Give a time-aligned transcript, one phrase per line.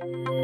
[0.00, 0.37] episode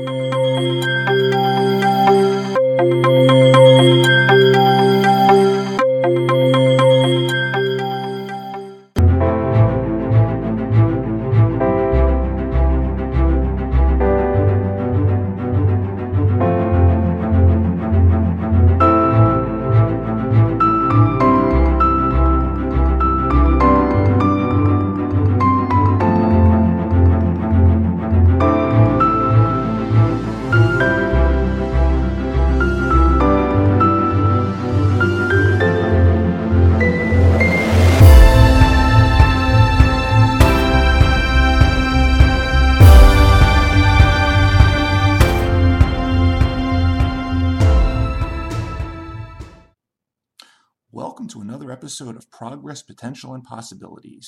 [52.94, 53.42] Potential, and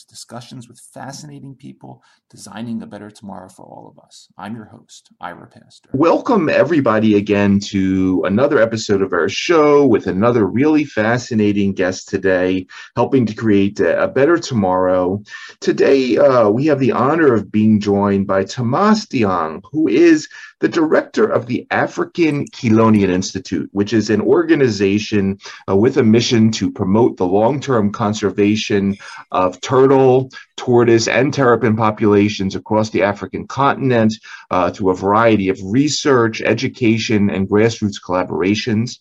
[0.04, 4.28] Discussions with fascinating people designing a better tomorrow for all of us.
[4.36, 5.88] I'm your host, Ira Pastor.
[5.92, 12.66] Welcome, everybody, again to another episode of our show with another really fascinating guest today,
[12.94, 15.22] helping to create a, better tomorrow.
[15.60, 20.28] Today, uh, we have the honor of being joined by Tomas Diagne, who is
[20.60, 26.50] the director of the African Chelonian Institute, which is an organization uh, with a mission
[26.52, 28.96] to promote the long term conservation
[29.32, 34.14] of turtle, tortoise, and terrapin populations across the African continent
[34.50, 38.98] uh, through a variety of research, education, and grassroots collaborations.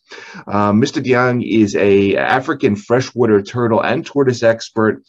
[0.47, 1.03] Uh, Mr.
[1.03, 5.01] Diagne is a African freshwater turtle and tortoise expert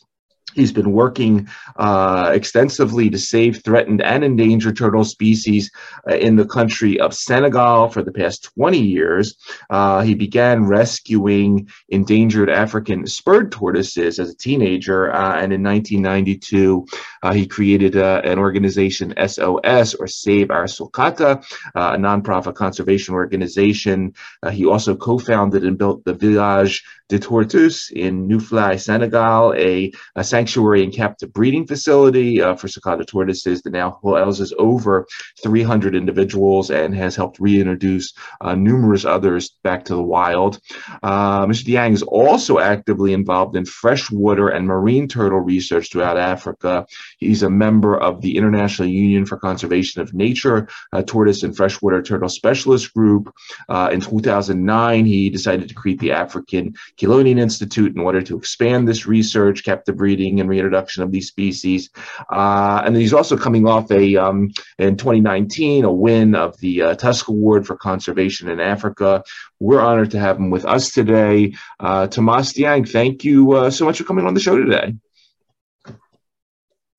[0.56, 5.70] He's been working uh, extensively to save threatened and endangered turtle species
[6.10, 9.36] uh, in the country of Senegal for the past 20 years.
[9.68, 16.86] Uh, he began rescuing endangered African spurred tortoises as a teenager, uh, and in 1992,
[17.22, 24.14] uh, he created uh, an organization, SOS, or Save Our Sulcata, a nonprofit conservation organization.
[24.50, 30.24] he also co founded and built the Village de Tortoise in Noflaye, Senegal, a, a
[30.24, 35.06] sanctuary and captive breeding facility uh, for sulcata tortoises that now houses over
[35.42, 40.60] 300 individuals and has helped reintroduce uh, numerous others back to the wild.
[41.02, 41.66] Uh, Mr.
[41.66, 46.86] Diagne is also actively involved in freshwater and marine turtle research throughout Africa.
[47.18, 50.68] He's a member of the International Union for Conservation of Nature
[51.06, 53.32] Tortoise and Freshwater Turtle Specialist Group.
[53.68, 58.86] Uh, in 2009, he decided to create the African Chelonian Institute in order to expand
[58.86, 61.90] this research, captive breeding, and reintroduction of these species.
[62.30, 66.94] Uh, and he's also coming off a um, in 2019 a win of the uh,
[66.94, 69.22] Tusk Award for Conservation in Africa.
[69.60, 71.54] We're honored to have him with us today.
[71.80, 74.94] Uh, Tomas Diagne, thank you uh, so much for coming on the show today.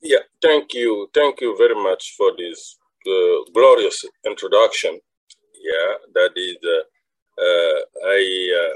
[0.02, 5.00] Yeah, thank you, thank you very much for this uh, glorious introduction.
[5.56, 6.58] Yeah, that is.
[6.64, 8.76] Uh, I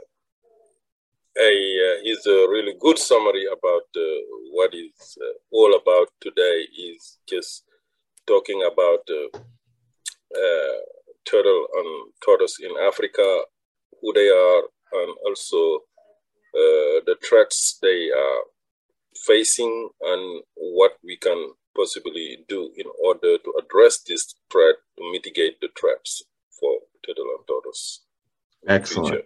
[1.37, 4.19] a, uh, is a really good summary about uh,
[4.51, 7.63] what is uh, all about today is just
[8.27, 9.37] talking about uh,
[10.35, 10.77] uh,
[11.25, 13.41] turtle and tortoise in Africa,
[14.01, 15.77] who they are, and also
[16.53, 18.41] uh, the threats they are
[19.25, 25.59] facing and what we can possibly do in order to address this threat, to mitigate
[25.61, 26.23] the threats
[26.59, 28.01] for turtle and tortoise.
[28.67, 29.25] Excellent.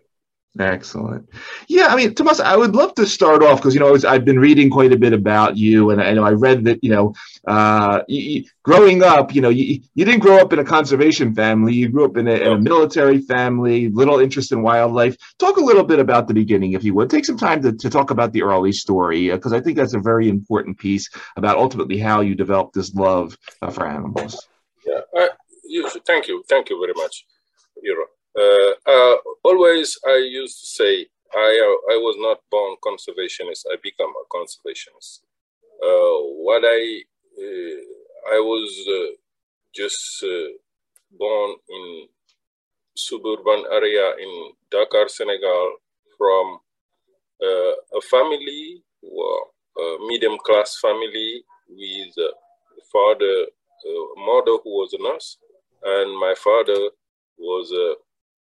[0.58, 1.30] Excellent.
[1.68, 4.06] Yeah, I mean, Tomas, I would love to start off because you know I was,
[4.06, 6.92] I've been reading quite a bit about you, and I know I read that you
[6.92, 7.14] know,
[7.46, 11.74] uh, you, growing up, you know, you, you didn't grow up in a conservation family.
[11.74, 15.18] You grew up in a, in a, military family, little interest in wildlife.
[15.40, 17.10] Talk a little bit about the beginning, if you would.
[17.10, 19.94] Take some time to, to talk about the early story because uh, I think that's
[19.94, 24.48] a very important piece about ultimately how you developed this love uh, for animals.
[24.86, 25.28] Yeah, uh,
[25.66, 27.26] you, thank you, thank you very much,
[27.86, 28.06] Ira.
[28.38, 33.78] Uh, uh, always, I used to say, I, uh, I was not born conservationist, I
[33.82, 35.22] become a conservationist.
[36.44, 37.02] what I,
[38.36, 38.72] I was
[39.74, 40.24] just
[41.18, 42.08] born in
[42.96, 45.76] suburban area in Dakar, Senegal,
[46.18, 46.60] from
[47.42, 52.32] uh, a family, a medium class family with a
[52.92, 53.46] father,
[53.86, 55.38] a mother who was a nurse,
[55.84, 56.90] and my father
[57.38, 57.96] was a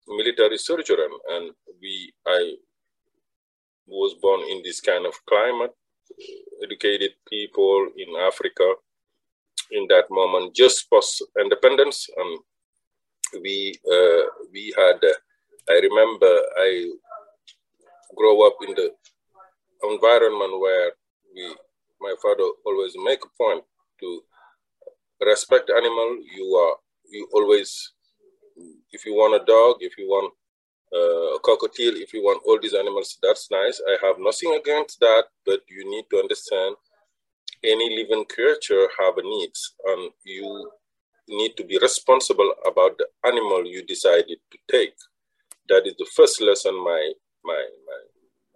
[0.08, 2.54] military surgeon, and we I
[3.86, 5.74] was born in this kind of climate,
[6.62, 8.74] educated people in Africa
[9.70, 12.38] in that moment, just post independence, and
[13.42, 14.22] we uh,
[14.52, 14.96] we had.
[15.02, 15.14] Uh,
[15.66, 16.92] I remember I
[18.14, 18.90] grow up in the
[19.82, 20.92] environment where
[21.34, 21.54] we,
[22.00, 23.64] my father always make a point
[24.00, 24.20] to
[25.24, 26.18] respect animal.
[26.36, 26.76] You are
[27.10, 27.93] you always,
[28.92, 30.32] if you want a dog, if you want
[30.94, 33.80] uh, a cockatiel, if you want all these animals, that's nice.
[33.88, 36.76] I have nothing against that, but you need to understand
[37.64, 40.70] any living creature have needs, and you
[41.28, 44.94] need to be responsible about the animal you decided to take.
[45.68, 47.12] That is the first lesson my
[47.44, 48.00] my my,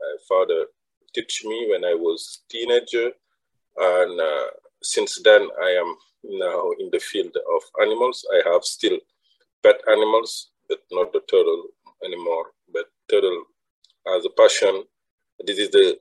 [0.00, 0.66] my father
[1.14, 3.10] teach me when I was teenager,
[3.78, 4.46] and uh,
[4.82, 8.26] since then I am now in the field of animals.
[8.32, 8.98] I have still
[9.62, 11.64] pet animals, but not the turtle
[12.04, 12.46] anymore.
[12.72, 13.44] But turtle
[14.14, 14.84] as a passion.
[15.44, 15.98] This is the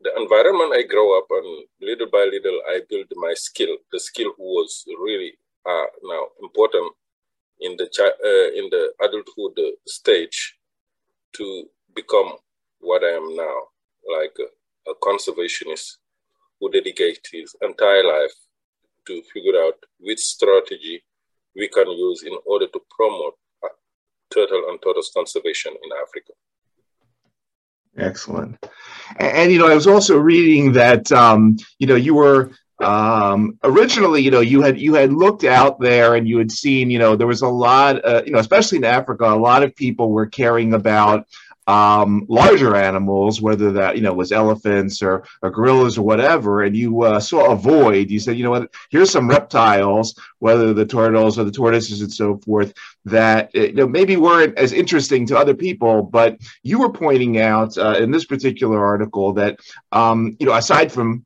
[0.00, 3.76] the environment I grow up and little by little I build my skill.
[3.90, 5.32] The skill was really
[5.66, 6.92] uh, now important
[7.60, 10.58] in the uh, in the adulthood stage
[11.36, 11.64] to
[11.94, 12.32] become
[12.80, 13.58] what I am now,
[14.18, 15.96] like a, a conservationist
[16.60, 18.34] who dedicates his entire life
[19.06, 21.02] to figure out which strategy
[21.56, 23.34] we can use in order to promote
[24.32, 26.32] turtle and tortoise conservation in Africa.
[27.96, 28.58] Excellent.
[29.18, 33.58] And, and, you know, I was also reading that um, you know you were um,
[33.62, 36.98] originally, you know, you had you had looked out there and you had seen, you
[36.98, 40.10] know, there was a lot, uh, you know, especially in Africa, a lot of people
[40.10, 41.26] were caring about
[41.66, 46.76] um, larger animals, whether that you know was elephants or, or gorillas or whatever, and
[46.76, 48.10] you uh, saw a void.
[48.10, 48.72] You said, you know what?
[48.90, 52.74] Here's some reptiles, whether the turtles or the tortoises and so forth,
[53.04, 57.38] that uh, you know maybe weren't as interesting to other people, but you were pointing
[57.40, 59.58] out uh, in this particular article that
[59.92, 61.24] um, you know aside from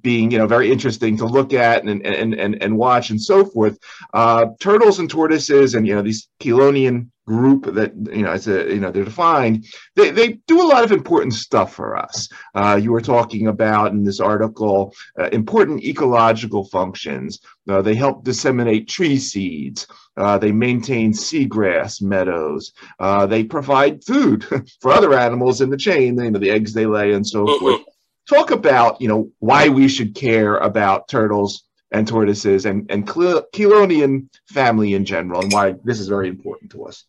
[0.00, 3.44] being you know very interesting to look at and and and, and watch and so
[3.44, 3.78] forth.
[4.14, 8.72] Uh, turtles and tortoises and you know these Chelonian group that you know as a
[8.72, 12.28] you know they're defined they, they do a lot of important stuff for us.
[12.54, 17.40] Uh, you were talking about in this article uh, important ecological functions.
[17.68, 19.86] Uh, they help disseminate tree seeds.
[20.16, 22.72] Uh, they maintain seagrass meadows.
[23.00, 24.44] Uh, they provide food
[24.80, 27.80] for other animals in the chain you know the eggs they lay and so forth.
[28.28, 34.28] Talk about you know why we should care about turtles and tortoises and and Chelonian
[34.48, 37.04] family in general and why this is very important to us.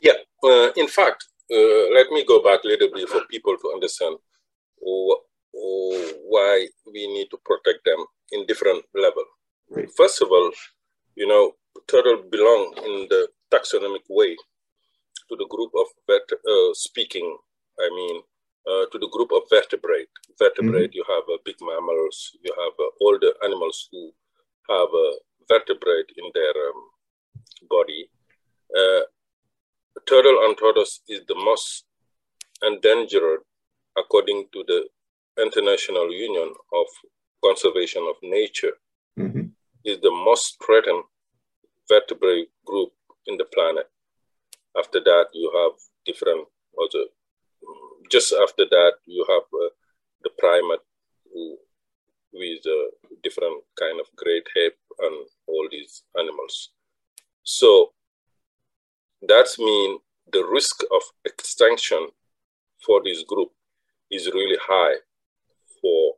[0.00, 3.72] Yeah, uh, in fact, uh, let me go back a little bit for people to
[3.74, 4.16] understand
[4.78, 5.20] wh-
[6.30, 9.24] why we need to protect them in different level.
[9.68, 9.88] Right.
[9.96, 10.50] First of all,
[11.16, 11.52] you know,
[11.88, 14.36] turtle belong in the taxonomic way
[15.28, 17.36] to the group of vet, uh, speaking.
[17.78, 18.22] I mean,
[18.66, 20.12] uh, to the group of vertebrate.
[20.38, 20.98] Vertebrate, mm-hmm.
[20.98, 24.12] you have uh, big mammals, you have uh, all the animals who
[24.68, 25.08] have a
[25.48, 26.80] vertebrate in their um,
[27.68, 28.10] body.
[30.06, 31.84] Turtle and tortoise is the most
[32.62, 33.40] endangered
[33.96, 34.86] according to the
[35.42, 36.86] International Union of
[37.44, 38.74] Conservation of Nature.
[39.18, 39.46] Mm-hmm.
[39.84, 41.04] Is the most threatened
[41.88, 42.90] vertebrate group
[43.26, 43.88] in the planet.
[44.78, 45.72] After that, you have
[46.04, 46.46] different
[46.80, 47.06] other
[48.10, 49.70] just after that, you have uh,
[50.22, 50.80] the primate
[51.32, 51.56] who,
[52.32, 52.90] with a
[53.22, 56.70] different kind of great ape and all these animals.
[57.44, 57.92] So
[59.26, 60.00] that's means
[60.32, 62.08] the risk of extinction
[62.84, 63.50] for this group
[64.10, 64.96] is really high
[65.80, 66.14] for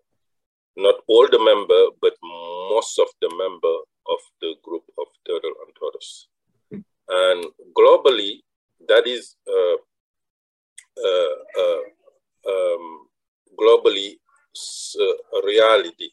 [0.76, 3.76] not all the member, but most of the member
[4.08, 6.28] of the group of turtle and tortoise.
[7.08, 8.40] And globally,
[8.88, 9.76] that is uh,
[11.04, 11.82] uh, uh,
[12.48, 13.06] um,
[13.58, 14.14] globally
[14.98, 16.10] uh, a reality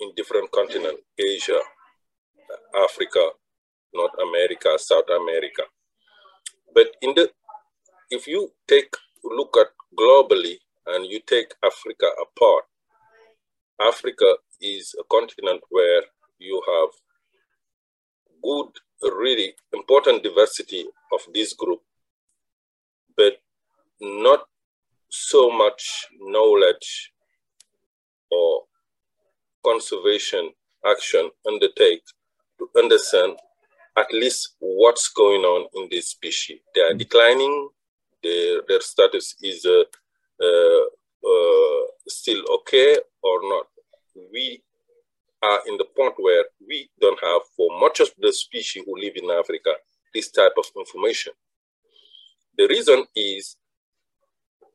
[0.00, 1.60] in different continents, Asia,
[2.82, 3.30] Africa,
[3.96, 5.62] North America, South America.
[6.74, 7.30] But in the
[8.10, 12.64] if you take look at globally and you take Africa apart,
[13.80, 16.02] Africa is a continent where
[16.38, 16.90] you have
[18.42, 21.80] good, really important diversity of this group
[23.16, 23.34] but
[24.00, 24.40] not
[25.10, 27.12] so much knowledge
[28.30, 28.62] or
[29.64, 30.50] conservation
[30.86, 32.02] action undertake
[32.58, 33.36] to understand
[33.96, 36.60] at least what's going on in this species.
[36.74, 37.68] They are declining.
[38.22, 39.84] Their, their status is uh,
[40.42, 40.84] uh,
[41.26, 43.66] uh, still okay or not.
[44.32, 44.62] We
[45.42, 49.14] are in the point where we don't have, for much of the species who live
[49.16, 49.70] in Africa,
[50.14, 51.32] this type of information.
[52.58, 53.56] The reason is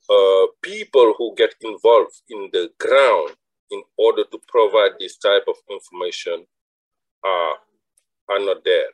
[0.09, 3.31] uh, people who get involved in the ground
[3.71, 6.45] in order to provide this type of information
[7.23, 7.55] are,
[8.29, 8.89] are not there.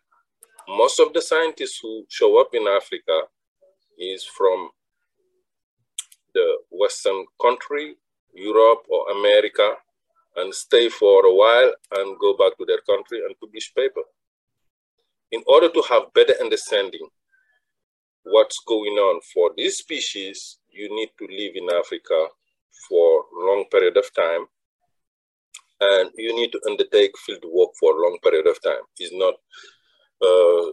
[0.67, 3.21] Most of the scientists who show up in Africa
[3.97, 4.69] is from
[6.33, 7.95] the Western country,
[8.33, 9.75] Europe or America,
[10.35, 14.01] and stay for a while and go back to their country and publish paper.
[15.31, 17.07] In order to have better understanding
[18.23, 22.27] what's going on for this species, you need to live in Africa
[22.89, 24.45] for a long period of time
[25.79, 28.81] and you need to undertake field work for a long period of time.
[28.97, 29.35] It's not
[30.21, 30.71] uh,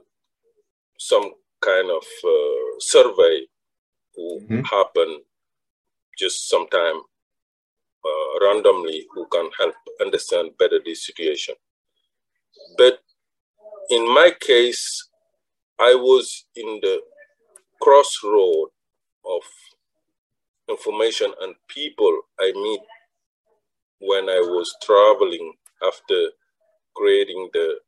[0.98, 3.46] some kind of uh, survey
[4.14, 4.60] who mm-hmm.
[4.62, 5.20] happen
[6.18, 7.00] just sometime
[8.04, 11.54] uh, randomly who can help understand better the situation.
[12.78, 12.98] But
[13.90, 15.08] in my case,
[15.78, 17.00] I was in the
[17.80, 18.68] crossroad
[19.26, 19.42] of
[20.68, 22.80] information and people I meet
[24.00, 26.28] when I was traveling after
[26.94, 27.78] creating the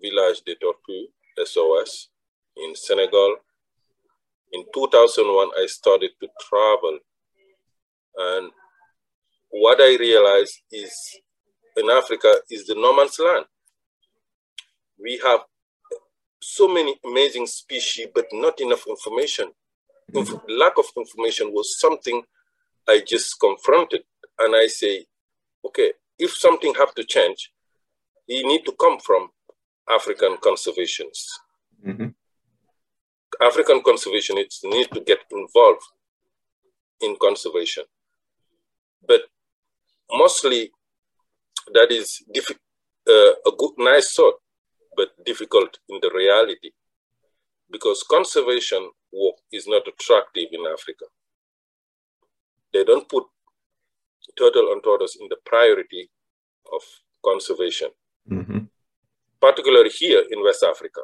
[0.00, 1.08] Village des Tortues
[1.44, 2.08] SOS
[2.56, 3.36] in Senegal.
[4.52, 6.98] In 2001, I started to travel.
[8.16, 8.50] And
[9.50, 10.92] what I realized is
[11.76, 13.46] in Africa is the no man's land.
[15.02, 15.40] We have
[16.40, 19.50] so many amazing species, but not enough information.
[20.12, 20.18] Mm-hmm.
[20.18, 22.22] Inf- lack of information was something
[22.86, 24.02] I just confronted
[24.38, 25.06] and I say,
[25.66, 27.50] okay, if something have to change,
[28.26, 29.30] you need to come from
[29.88, 31.30] African conservationists.
[31.86, 32.08] Mm-hmm.
[33.40, 35.82] African conservationists need to get involved
[37.00, 37.84] in conservation.
[39.06, 39.22] But
[40.10, 40.70] mostly
[41.72, 42.58] that is diffi-
[43.08, 44.40] uh, a good, nice thought,
[44.96, 46.70] but difficult in the reality
[47.70, 51.06] because conservation work is not attractive in Africa.
[52.72, 53.24] They don't put
[54.38, 56.10] turtle and tortoise in the priority
[56.72, 56.82] of
[57.24, 57.88] conservation,
[58.30, 58.63] mm-hmm.
[59.44, 61.02] Particularly here in West Africa.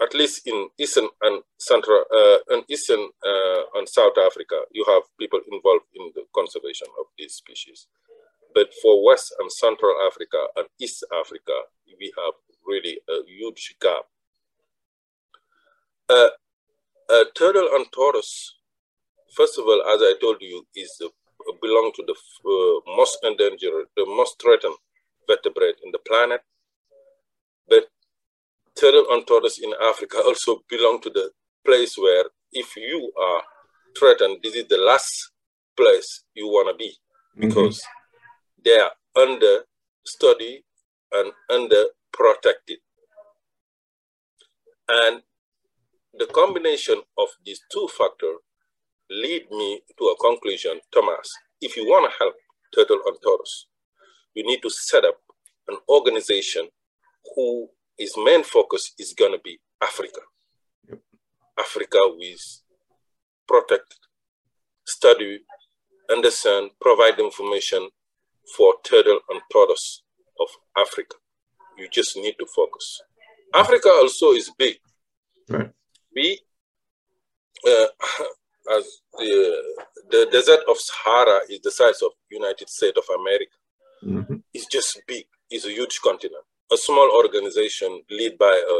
[0.00, 5.02] At least in Eastern and Central uh, and Eastern uh, and South Africa, you have
[5.18, 7.86] people involved in the conservation of these species.
[8.54, 11.56] But for West and Central Africa and East Africa,
[11.98, 12.34] we have
[12.64, 14.04] really a huge gap.
[16.08, 16.30] Uh,
[17.34, 18.58] turtle and tortoise,
[19.36, 21.10] first of all, as I told you, is the
[21.60, 24.76] belong to the uh, most endangered, the most threatened
[25.28, 26.42] vertebrate in the planet.
[28.78, 31.30] Turtle and tortoise in Africa also belong to the
[31.64, 33.42] place where if you are
[33.98, 35.32] threatened, this is the last
[35.76, 37.48] place you want to be mm-hmm.
[37.48, 38.62] because mm-hmm.
[38.64, 39.64] they are under
[40.04, 40.64] study
[41.12, 42.78] and under protected.
[44.88, 45.22] And
[46.18, 48.38] the combination of these two factors
[49.10, 51.30] lead me to a conclusion, Tomas.
[51.60, 52.34] If you want to help
[52.74, 53.66] Turtle and Tortoise,
[54.34, 55.16] you need to set up
[55.68, 56.68] an organization
[57.98, 60.20] whose main focus is going to be Africa.
[60.88, 61.00] Yep.
[61.58, 62.62] Africa with
[63.46, 63.94] protect,
[64.84, 65.40] study,
[66.10, 67.88] understand, provide information
[68.56, 70.02] for turtle and tortoise
[70.40, 71.16] of Africa.
[71.78, 73.02] You just need to focus.
[73.54, 74.76] Africa also is big.
[75.48, 75.70] Right.
[76.14, 76.40] We
[77.66, 77.86] uh,
[78.76, 78.84] as
[79.18, 79.62] the,
[80.10, 83.56] the desert of Sahara is the size of United States of America.
[84.04, 84.36] Mm-hmm.
[84.52, 85.24] It's just big.
[85.50, 86.44] It's a huge continent.
[86.72, 88.78] A small organization led by a,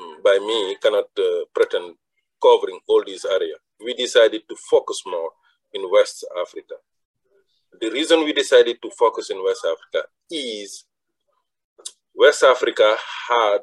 [0.00, 1.94] mm, by me cannot uh, pretend
[2.42, 3.58] covering all these areas.
[3.82, 5.30] We decided to focus more
[5.72, 6.74] in West Africa.
[7.80, 10.84] The reason we decided to focus in West Africa is
[12.14, 12.96] West Africa
[13.28, 13.58] had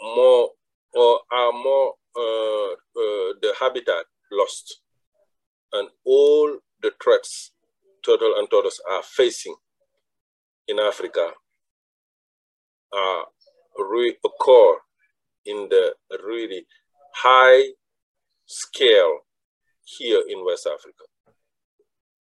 [0.00, 0.50] more
[0.94, 4.80] or are more uh, uh, the habitat lost
[5.72, 7.52] and all the threats
[8.04, 9.54] turtle and tortoise are facing
[10.68, 11.32] in Africa
[12.92, 13.24] are
[13.78, 14.78] re- occur
[15.46, 15.94] in the
[16.24, 16.66] really
[17.14, 17.70] high
[18.46, 19.20] scale
[19.84, 21.04] here in West Africa.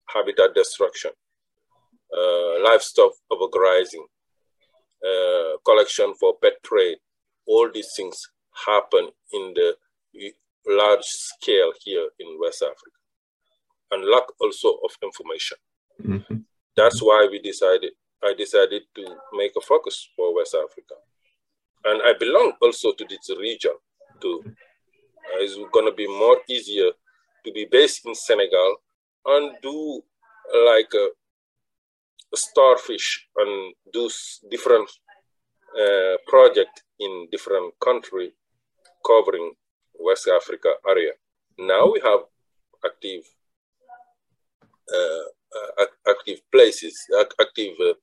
[0.08, 1.10] Habitat destruction,
[2.16, 4.04] uh, livestock overgrazing,
[5.04, 6.98] uh, collection for pet trade,
[7.46, 8.20] all these things
[8.66, 9.76] happen in the
[10.66, 13.02] large scale here in West Africa
[13.90, 15.58] and lack also of information.
[16.02, 16.36] Mm-hmm.
[16.76, 17.92] That's why we decided,
[18.24, 20.94] I decided to make a focus for West Africa.
[21.84, 23.72] And I belong also to this region
[24.20, 24.42] too.
[24.46, 26.90] Uh, it's going to be more easier
[27.44, 28.76] to be based in Senegal
[29.26, 30.02] and do
[30.66, 31.08] like a,
[32.32, 34.08] a starfish and do
[34.50, 34.88] different
[35.78, 38.32] uh, project in different country
[39.06, 39.52] covering
[39.98, 41.12] West Africa area.
[41.58, 42.20] Now we have
[42.84, 43.22] active
[44.92, 45.24] uh, uh,
[46.08, 46.94] active places,
[47.40, 47.94] active uh,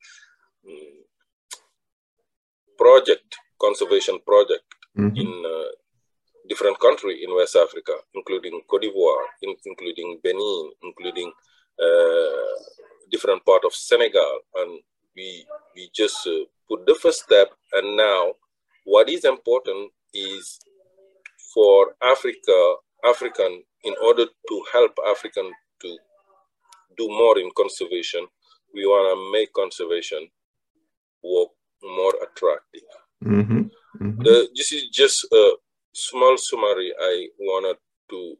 [0.66, 1.00] mm,
[2.78, 4.64] project, conservation project
[4.96, 5.16] mm-hmm.
[5.16, 5.70] in uh,
[6.48, 11.32] different country in West Africa, including Cote d'Ivoire, in, including Benin, including
[11.80, 12.54] uh,
[13.10, 14.80] different part of Senegal, and
[15.16, 17.48] we we just uh, put the first step.
[17.72, 18.32] And now,
[18.84, 20.58] what is important is
[21.54, 25.50] for Africa, African, in order to help African
[25.82, 25.98] to
[26.96, 28.26] do more in conservation,
[28.74, 30.28] we want to make conservation
[31.22, 31.48] work
[31.82, 32.88] more attractive.
[33.24, 33.62] Mm-hmm.
[34.02, 34.22] Mm-hmm.
[34.22, 35.52] The, this is just a
[35.92, 37.76] small summary I wanted
[38.10, 38.36] to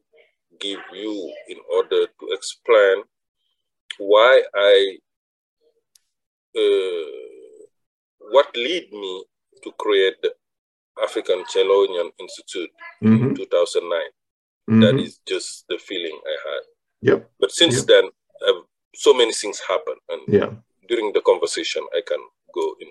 [0.59, 3.03] give you in order to explain
[3.99, 4.99] why I,
[6.57, 7.67] uh,
[8.33, 9.25] what lead me
[9.65, 10.33] to create the
[11.03, 12.71] African Chelonian Institute
[13.03, 13.23] Mhm.
[13.31, 14.11] in 2009.
[14.69, 14.81] Mhm.
[14.83, 16.63] That is just the feeling I had.
[17.03, 17.31] Yep.
[17.41, 17.87] But since Yep.
[17.87, 18.11] then,
[18.47, 18.61] uh,
[18.95, 20.51] so many things happen, and Yeah.
[20.89, 22.23] during the conversation, I can
[22.55, 22.89] go in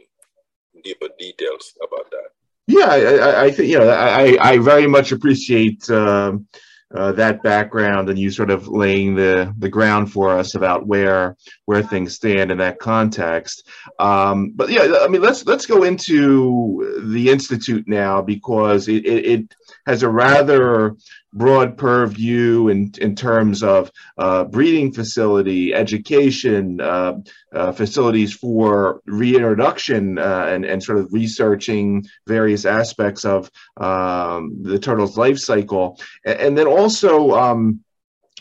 [0.84, 2.29] deeper details about that.
[2.68, 6.48] Yeah, I, I, I think you know I, I very much appreciate um,
[6.96, 11.36] uh, that background and you sort of laying the the ground for us about where
[11.65, 13.68] where things stand in that context.
[14.00, 19.25] Um, but yeah, I mean let's let's go into the institute now because it, it,
[19.25, 20.96] it has a rather
[21.33, 27.13] broad purview in in terms of uh, breeding facility, education, uh,
[27.53, 34.79] uh, facilities for reintroduction uh, and, and sort of researching various aspects of um, the
[34.79, 36.00] turtle's life cycle.
[36.25, 37.83] And, and then also, um,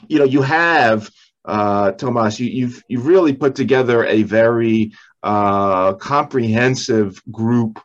[0.09, 1.11] you know, you have,
[1.45, 4.92] uh, Tomas, you, you've, you've really put together a very
[5.23, 7.80] uh, comprehensive group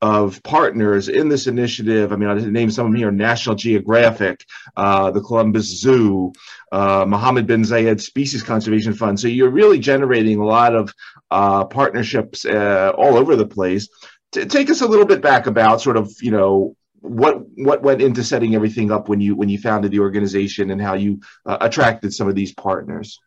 [0.00, 2.12] of partners in this initiative.
[2.12, 4.44] I mean, I'll name some of them here National Geographic,
[4.76, 6.32] uh, the Columbus Zoo,
[6.70, 9.18] uh, Mohammed bin Zayed Species Conservation Fund.
[9.18, 10.94] So you're really generating a lot of
[11.30, 13.88] uh, partnerships uh, all over the place.
[14.30, 18.02] T- take us a little bit back about sort of, you know, what what went
[18.02, 21.58] into setting everything up when you when you founded the organization and how you uh,
[21.60, 23.20] attracted some of these partners.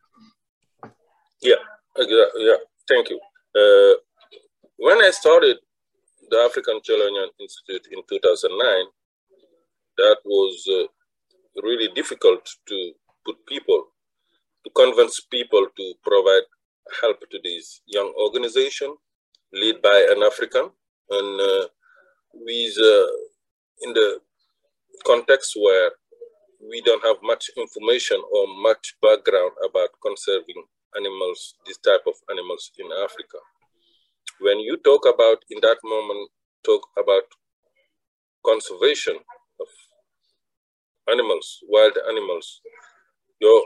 [1.41, 1.55] Yeah,
[1.97, 2.55] uh, yeah, yeah.
[2.87, 3.19] Thank you.
[4.77, 5.57] When I started
[6.31, 8.85] the African Chelonian Institute in 2009,
[9.97, 10.87] that was uh,
[11.61, 12.93] really difficult to
[13.25, 13.87] put people,
[14.63, 16.47] to convince people to provide
[17.01, 18.95] help to this young organization
[19.53, 20.71] led by an African.
[21.09, 21.67] And uh,
[22.33, 23.11] with, uh,
[23.83, 24.19] in the
[25.05, 25.91] context where
[26.69, 30.63] we don't have much information or much background about conserving
[30.95, 33.37] animals, this type of animals in Africa.
[34.41, 36.29] When you talk about, in that moment,
[36.65, 37.23] talk about
[38.45, 39.15] conservation
[39.59, 39.67] of
[41.07, 42.61] animals, wild animals,
[43.39, 43.61] your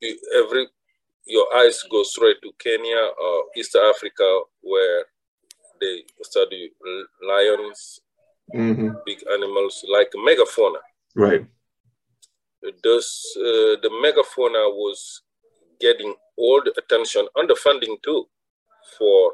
[0.00, 0.68] you- every
[1.24, 4.28] your eyes go straight to Kenya or East Africa,
[4.60, 5.04] where
[5.80, 6.72] they study
[7.22, 8.00] lions,
[8.54, 8.90] Mm-hmm.
[9.06, 10.80] big animals like megafauna.
[11.16, 11.46] Right.
[12.82, 13.06] Thus,
[13.38, 15.22] uh, the megafauna was
[15.80, 18.28] getting all the attention and the funding too
[18.98, 19.32] for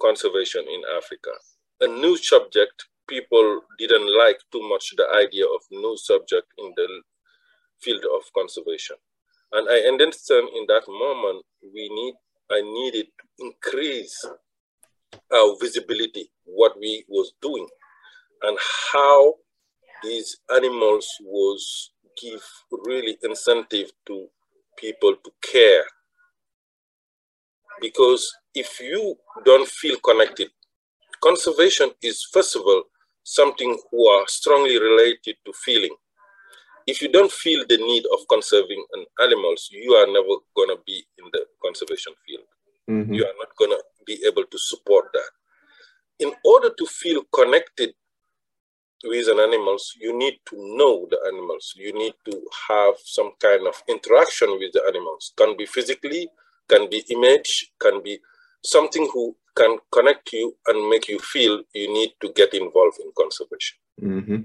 [0.00, 1.30] conservation in Africa.
[1.80, 7.02] A new subject, people didn't like too much the idea of new subject in the
[7.80, 8.96] field of conservation.
[9.52, 12.14] And I understand in that moment, we need,
[12.50, 14.24] I needed to increase
[15.32, 17.66] our visibility, what we was doing
[18.42, 18.58] and
[18.92, 19.34] how
[20.02, 24.26] these animals was give really incentive to
[24.78, 25.84] people to care
[27.80, 30.48] because if you don't feel connected
[31.22, 32.82] conservation is first of all
[33.22, 35.94] something who are strongly related to feeling
[36.86, 40.78] if you don't feel the need of conserving an animals you are never going to
[40.86, 42.46] be in the conservation field
[42.90, 43.14] Mm-hmm.
[43.14, 45.30] you are not going to be able to support that.
[46.18, 47.90] In order to feel connected
[49.04, 51.72] with an animals, you need to know the animals.
[51.76, 55.32] You need to have some kind of interaction with the animals.
[55.36, 56.28] Can be physically,
[56.72, 57.52] can be image,
[57.84, 58.14] can be
[58.74, 59.24] something who
[59.56, 63.76] can connect you and make you feel you need to get involved in conservation.
[64.00, 64.42] Mm-hmm.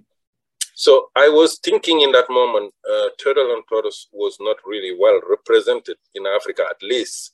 [0.74, 5.22] So I was thinking in that moment, uh, turtle and tortoise was not really well
[5.30, 7.34] represented in Africa, at least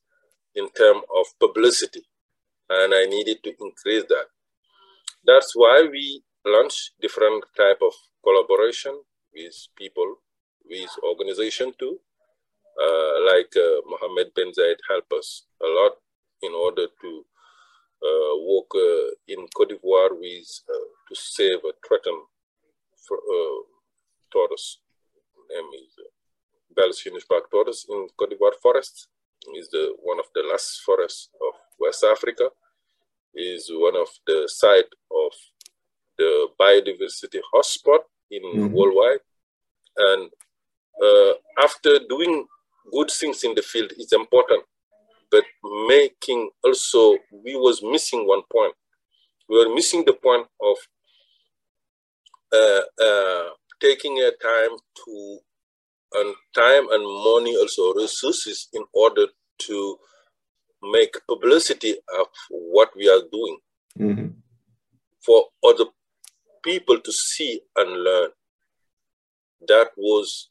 [0.53, 2.03] in terms of publicity,
[2.69, 4.27] and I needed to increase that.
[5.25, 8.95] That's why we launched different type of collaboration
[9.33, 10.09] with people,
[10.69, 11.99] with organization too,
[12.79, 15.93] uh, like uh, Mohammed bin Zayed help us a lot
[16.41, 17.25] in order to
[18.03, 22.23] uh, work uh, in Cote d'Ivoire with uh, to save a threatened
[23.07, 23.61] for, uh,
[24.31, 24.79] tortoise.
[25.49, 26.09] Name is uh,
[26.75, 29.07] Bell's hingeback tortoise in Cote d'Ivoire forest.
[29.57, 32.49] Is the one of the last forests of West Africa.
[33.33, 35.31] Is one of the site of
[36.17, 38.71] the biodiversity hotspot in Mhm.
[38.71, 39.21] worldwide.
[39.97, 40.31] And
[41.01, 42.47] uh, after doing
[42.91, 44.63] good things in the field is important,
[45.31, 45.43] but
[45.87, 48.73] making also, we was missing one point.
[49.49, 50.77] We were missing the point of
[52.53, 53.49] uh, uh,
[53.81, 55.39] taking a time to,
[56.13, 59.27] and time and money also resources in order
[59.59, 59.97] to
[60.83, 63.57] make publicity of what we are doing
[63.99, 64.27] mm-hmm.
[65.25, 65.85] for other
[66.63, 68.29] people to see and learn.
[69.67, 70.49] That was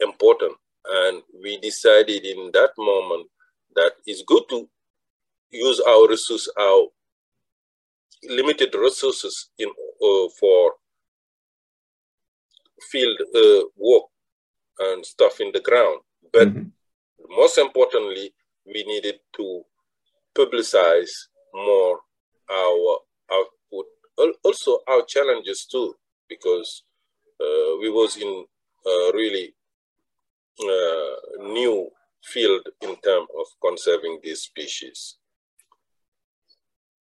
[0.00, 0.56] important.
[0.88, 3.26] And we decided in that moment
[3.74, 4.68] that it's good to
[5.50, 6.86] use our resources, our
[8.28, 10.72] limited resources in uh, for
[12.90, 14.04] field uh, work
[14.78, 16.00] and stuff in the ground.
[16.32, 16.68] But mm-hmm.
[17.30, 18.32] most importantly,
[18.66, 19.62] we needed to
[20.36, 21.10] publicize
[21.54, 22.00] more
[22.50, 22.98] our
[23.32, 23.86] output,
[24.44, 25.94] also our challenges too,
[26.28, 26.82] because
[27.40, 28.44] uh, we was in
[29.14, 29.55] really
[31.38, 31.90] new
[32.24, 35.16] field in terms of conserving these species.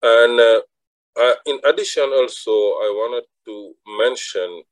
[0.02, 0.62] And uh,
[1.20, 4.64] uh, in addition, also, I wanted to mention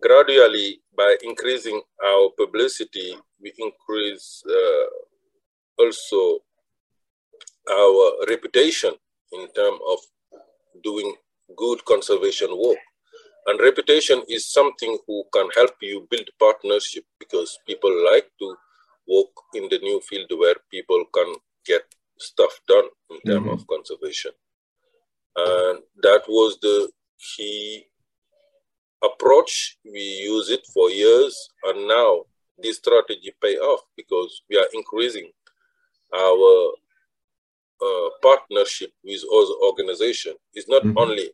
[0.00, 4.86] gradually by increasing our publicity, we increase uh,
[5.78, 6.38] also
[7.70, 8.92] our reputation
[9.32, 9.98] in terms of
[10.82, 11.14] doing
[11.56, 12.78] good conservation work.
[13.46, 18.56] And reputation is something who can help you build partnership because people like to
[19.08, 21.82] work in the new field where people can get
[22.18, 23.54] stuff done in terms mm-hmm.
[23.54, 24.32] of conservation.
[25.36, 26.90] And that was the
[27.36, 27.84] key
[29.04, 29.78] approach.
[29.84, 32.24] We use it for years, and now
[32.58, 35.30] this strategy pay off because we are increasing
[36.14, 36.72] our
[37.82, 40.36] uh, partnership with other organizations.
[40.54, 40.98] It's not mm-hmm.
[40.98, 41.30] only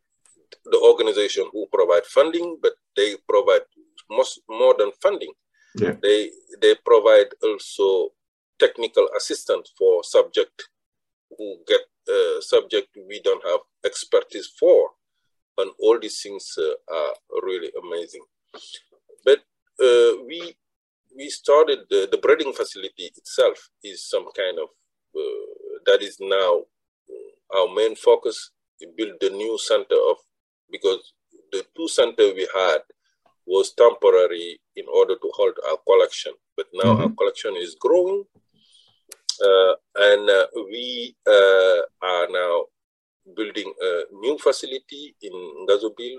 [0.65, 3.63] the organization who provide funding, but they provide
[4.11, 5.33] most more than funding.
[5.75, 5.95] Yeah.
[6.03, 8.11] They they provide also
[8.59, 10.69] technical assistance for subject
[11.37, 14.91] who get uh, subject we don't have expertise for,
[15.59, 18.25] and all these things uh, are really amazing.
[19.25, 19.39] But
[19.81, 20.57] uh, we
[21.17, 24.69] we started the, the breeding facility itself is some kind of
[25.17, 26.63] uh, that is now
[27.57, 28.51] our main focus.
[28.81, 30.17] We build the new center of
[30.73, 31.13] because
[31.53, 32.81] the two center we had
[33.47, 37.03] was temporary in order to hold our collection, but now mm-hmm.
[37.03, 38.25] our collection is growing,
[39.45, 42.65] uh, and uh, we uh, are now
[43.37, 45.33] building a new facility in
[45.67, 46.19] Ngazobil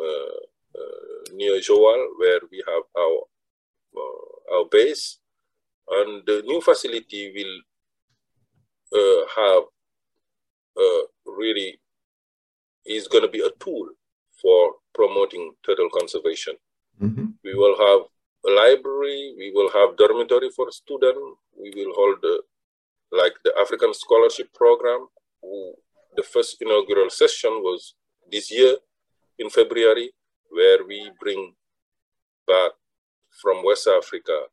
[0.00, 0.40] uh,
[0.78, 3.18] uh, near Joal, where we have our
[4.52, 5.18] our base,
[5.90, 7.56] and the new facility will
[9.36, 9.64] have
[11.26, 11.78] really
[12.86, 13.88] is going to be a tool
[14.40, 16.54] for promoting turtle conservation.
[17.00, 17.26] Mm-hmm.
[17.44, 18.06] We will have
[18.46, 22.38] a library, we will have dormitory for students, we will hold uh,
[23.16, 25.08] like the African Scholarship Program.
[25.42, 25.74] Who,
[26.16, 27.94] the first inaugural session was
[28.30, 28.76] this year
[29.38, 30.12] in February,
[30.50, 31.54] where we bring
[32.46, 32.72] back
[33.42, 34.46] from West Africa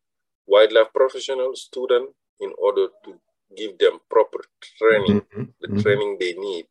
[0.46, 3.14] wildlife professional students in order to
[3.56, 4.40] give them proper
[4.78, 5.44] training, mm-hmm.
[5.62, 5.80] the mm-hmm.
[5.80, 6.66] training they need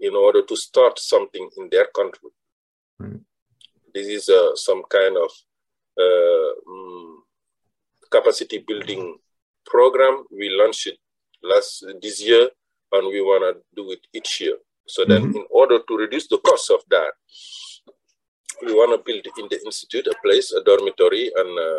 [0.00, 2.30] in order to start something in their country.
[2.98, 3.20] Right.
[3.94, 5.30] This is uh, some kind of
[5.98, 7.22] uh, um,
[8.10, 9.16] capacity building
[9.66, 10.24] program.
[10.30, 10.98] We launched it
[11.42, 12.48] last this year,
[12.92, 14.56] and we want to do it each year.
[14.86, 15.12] So mm-hmm.
[15.12, 17.12] then, in order to reduce the cost of that,
[18.62, 21.72] we want to build in the institute a place, a dormitory, and a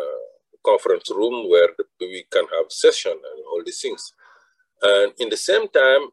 [0.64, 1.68] conference room where
[2.00, 4.12] we can have session and all these things.
[4.82, 6.08] And in the same time,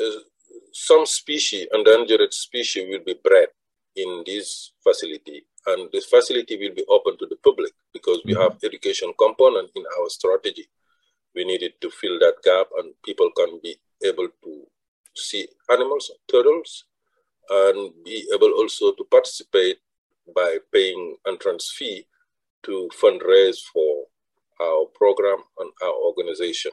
[0.00, 0.20] uh,
[0.72, 3.48] some species, endangered species, will be bred
[3.96, 8.52] in this facility, and this facility will be open to the public because we have
[8.52, 8.66] mm-hmm.
[8.66, 10.68] education component in our strategy.
[11.34, 14.66] We needed to fill that gap, and people can be able to
[15.14, 16.84] see animals, turtles,
[17.48, 19.78] and be able also to participate
[20.34, 22.06] by paying entrance fee
[22.64, 24.04] to fundraise for
[24.60, 26.72] our program and our organization.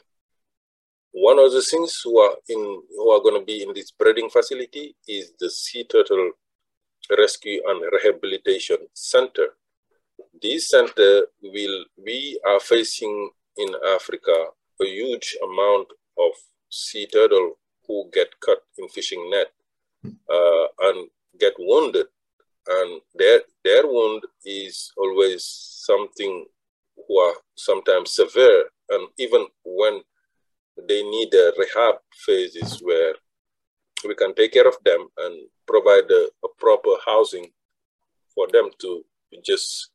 [1.13, 4.31] One of the things who are in who are going to be in this breeding
[4.31, 6.31] facility is the Sea Turtle
[7.15, 9.49] Rescue and Rehabilitation Center.
[10.41, 14.33] This center will we are facing in Africa
[14.81, 16.31] a huge amount of
[16.71, 19.51] sea turtle who get cut in fishing net
[20.03, 22.07] uh, and get wounded,
[22.67, 26.47] and their their wound is always something
[27.07, 30.01] who are sometimes severe, and even when
[30.87, 33.13] they need a rehab phases where
[34.07, 37.47] we can take care of them and provide a, a proper housing
[38.33, 39.03] for them to
[39.45, 39.89] just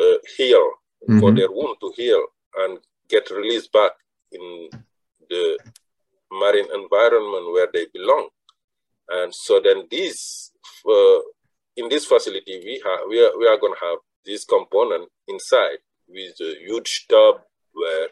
[0.00, 0.64] uh, heal,
[1.08, 1.20] mm-hmm.
[1.20, 2.24] for their wound to heal.
[2.56, 3.92] and get released back
[4.32, 4.68] in
[5.28, 5.58] the
[6.30, 8.28] marine environment where they belong.
[9.08, 10.50] And so then this,
[10.88, 11.20] uh,
[11.76, 15.78] in this facility, we, have, we are, we are going to have this component inside
[16.08, 17.36] with a huge tub
[17.72, 18.08] where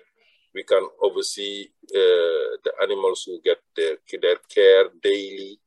[0.54, 5.58] we can oversee uh, the animals who get their, their care daily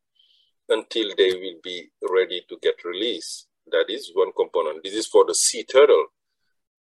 [0.69, 3.48] until they will be ready to get released.
[3.72, 4.84] That is one component.
[4.84, 6.08] This is for the sea turtle.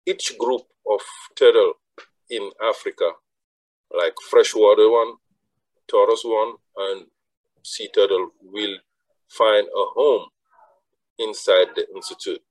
[0.06, 1.00] Each group of
[1.36, 1.74] turtle
[2.30, 3.10] in Africa,
[3.96, 5.14] like freshwater one,
[5.88, 7.06] tortoise one, and
[7.62, 8.76] sea turtle, will
[9.28, 10.26] find a home
[11.18, 12.42] inside the institute.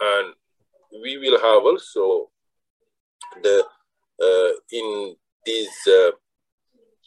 [0.00, 0.34] And
[1.02, 2.30] we will have also
[3.42, 3.64] the
[4.22, 6.10] uh, in this uh,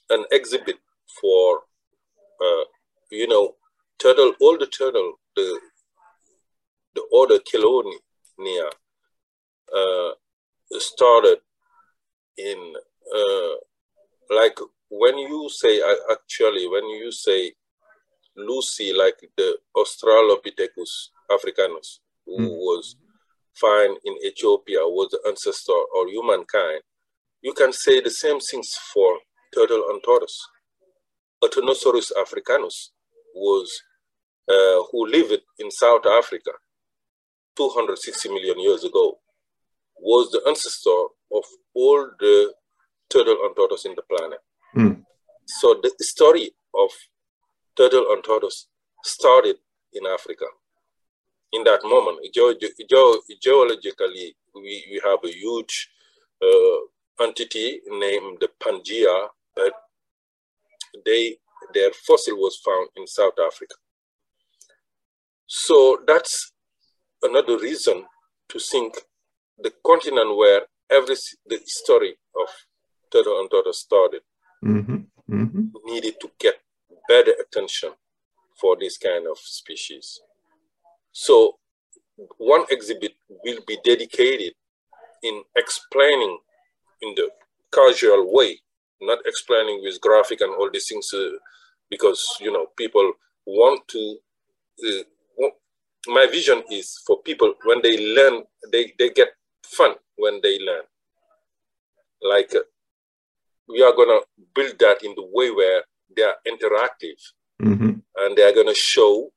[0.10, 0.78] an exhibit
[1.20, 1.60] for
[2.42, 2.64] uh,
[3.12, 3.56] you know
[4.00, 5.60] turtle all the turtle the
[6.96, 8.70] the order Chelonia
[9.76, 10.12] uh,
[10.80, 11.40] started
[12.38, 12.74] in
[13.16, 13.56] uh,
[14.36, 14.58] like
[14.90, 17.54] when you say actually when you say
[18.36, 22.50] Lucy like the Australopithecus africanus who mm.
[22.50, 22.96] was
[23.56, 26.82] found in Ethiopia was the ancestor or humankind,
[27.42, 29.20] you can say the same things for
[29.54, 30.40] turtle and tortoise.
[31.44, 32.92] Eunotosaurus africanus
[33.36, 33.70] was
[34.50, 36.52] uh, who lived in South Africa
[37.58, 39.20] 260 million years ago,
[40.00, 41.44] was the ancestor of
[41.76, 42.54] all the
[43.10, 44.40] turtle and tortoise in the planet.
[44.76, 45.04] Mm.
[45.46, 46.90] So the story of
[47.78, 48.68] turtle and tortoise
[49.04, 49.58] started
[49.94, 50.46] in Africa
[51.54, 52.20] in that moment.
[52.34, 55.90] Ge- ge- geologically, we, we have a huge
[56.42, 59.74] uh, entity named the Pangea, but
[61.06, 61.38] they
[61.74, 63.76] their fossil was found in South Africa.
[65.48, 66.52] So that's
[67.22, 68.06] another reason
[68.50, 68.96] to think
[69.58, 72.50] the continent where every the story of
[73.12, 74.22] turtle and tortoise started
[74.64, 74.98] mm-hmm.
[75.32, 75.66] Mm-hmm.
[75.86, 76.56] needed to get
[77.08, 77.92] better attention
[78.60, 80.20] for this kind of species.
[81.14, 81.58] So
[82.38, 84.54] one exhibit will be dedicated
[85.22, 86.38] in explaining
[87.02, 87.30] in the
[87.72, 88.60] casual way,
[89.02, 91.30] not explaining with graphic and all these things, uh,
[91.90, 93.14] because you know people
[93.46, 94.18] want to.
[94.84, 95.04] Uh,
[96.08, 99.30] my vision is for people when they learn, they they get
[99.66, 100.84] fun when they learn.
[102.22, 102.60] Like uh,
[103.70, 104.20] we are gonna
[104.54, 105.84] build that in the way where
[106.16, 107.20] they are interactive,
[107.62, 108.00] mm-hmm.
[108.18, 109.32] and they are gonna show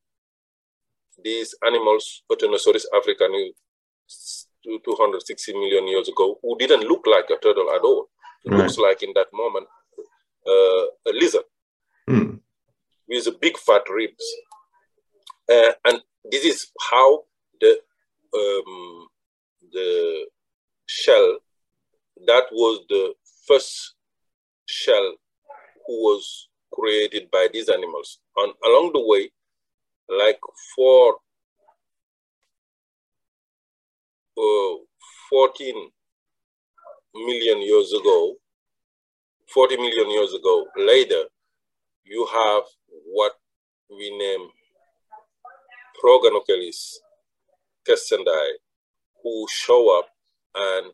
[1.27, 7.83] these animals, Eunotosaurus africanus, 260 million years ago, who didn't look like a turtle at
[7.83, 8.09] all.
[8.47, 8.59] Right.
[8.59, 9.67] looks like in that moment
[10.47, 11.43] uh, a lizard
[12.09, 12.39] mm.
[13.09, 14.25] with big fat ribs.
[15.51, 17.25] Uh, and this is how
[17.61, 17.73] the
[18.39, 19.09] um,
[19.73, 20.27] the
[20.87, 21.39] shell
[22.27, 23.15] that was the
[23.47, 23.95] first
[24.67, 25.17] shell
[25.87, 28.19] who was created by these animals.
[28.37, 29.31] And along the way,
[30.09, 30.38] like
[30.75, 31.16] for
[34.38, 34.77] uh,
[35.31, 35.90] 14
[37.14, 38.35] million years ago,
[39.53, 41.25] 40 million years ago, later,
[42.05, 42.62] you have
[43.07, 43.33] what
[43.90, 44.49] we name
[46.03, 46.97] Proganochelys
[47.88, 48.51] cassandei,
[49.23, 50.09] who show up
[50.55, 50.92] and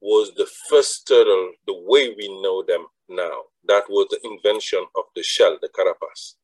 [0.00, 3.42] was the first turtle the way we know them now.
[3.66, 6.36] That was the invention of the shell, the carapace.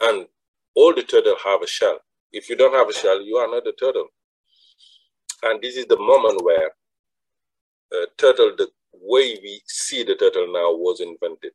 [0.00, 0.26] And
[0.74, 1.98] all the turtle have a shell.
[2.32, 4.08] If you don't have a shell, you are not a turtle.
[5.42, 6.70] And this is the moment where
[7.92, 11.52] uh, turtle, the way we see the turtle now was invented.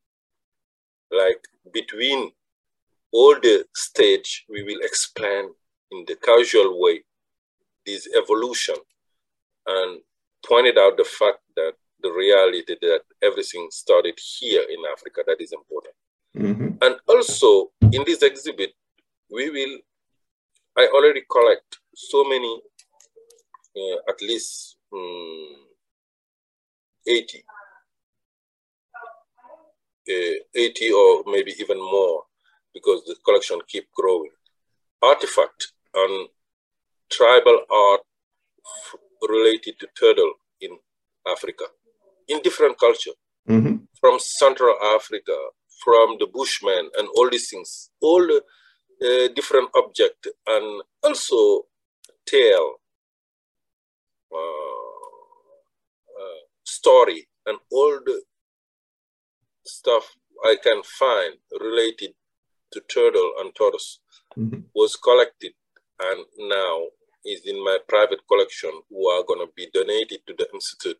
[1.11, 1.39] Like
[1.73, 2.31] between
[3.11, 5.49] all the stage, we will explain
[5.91, 7.03] in the casual way
[7.85, 8.75] this evolution
[9.67, 10.01] and
[10.45, 15.53] pointed out the fact that the reality that everything started here in Africa, that is
[15.53, 15.95] important.
[16.37, 16.69] Mm-hmm.
[16.81, 18.73] And also in this exhibit,
[19.31, 19.79] we will,
[20.77, 22.61] I already collect so many,
[23.77, 25.55] uh, at least um,
[27.07, 27.43] 80,
[30.09, 30.13] uh,
[30.53, 32.23] 80 or maybe even more,
[32.73, 34.31] because the collection keep growing.
[35.01, 36.29] Artifact and
[37.11, 38.01] tribal art
[39.27, 40.71] related to turtle in
[41.27, 41.65] Africa,
[42.27, 43.11] in different culture,
[43.49, 43.77] mm-hmm.
[43.99, 45.35] from Central Africa,
[45.83, 48.41] from the Bushmen and all these things, all the
[49.01, 51.63] uh, different object and also
[52.25, 52.75] tell
[54.33, 54.97] uh,
[56.19, 58.21] uh, story and all the
[59.65, 62.13] stuff I can find related
[62.71, 63.99] to turtle and tortoise
[64.37, 64.61] mm-hmm.
[64.73, 65.53] was collected
[65.99, 66.83] and now
[67.25, 70.99] is in my private collection who are going to be donated to the institute.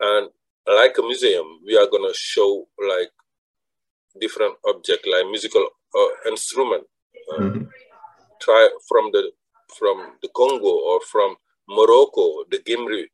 [0.00, 0.28] And
[0.66, 3.10] like a museum, we are going to show like
[4.20, 6.84] different object, like musical uh, instrument,
[7.32, 7.64] uh, mm-hmm.
[8.40, 9.30] try from the
[9.78, 11.36] from the Congo or from
[11.68, 13.04] Morocco, the gimbri,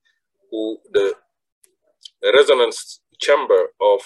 [0.50, 1.14] who the
[2.32, 4.00] resonance chamber of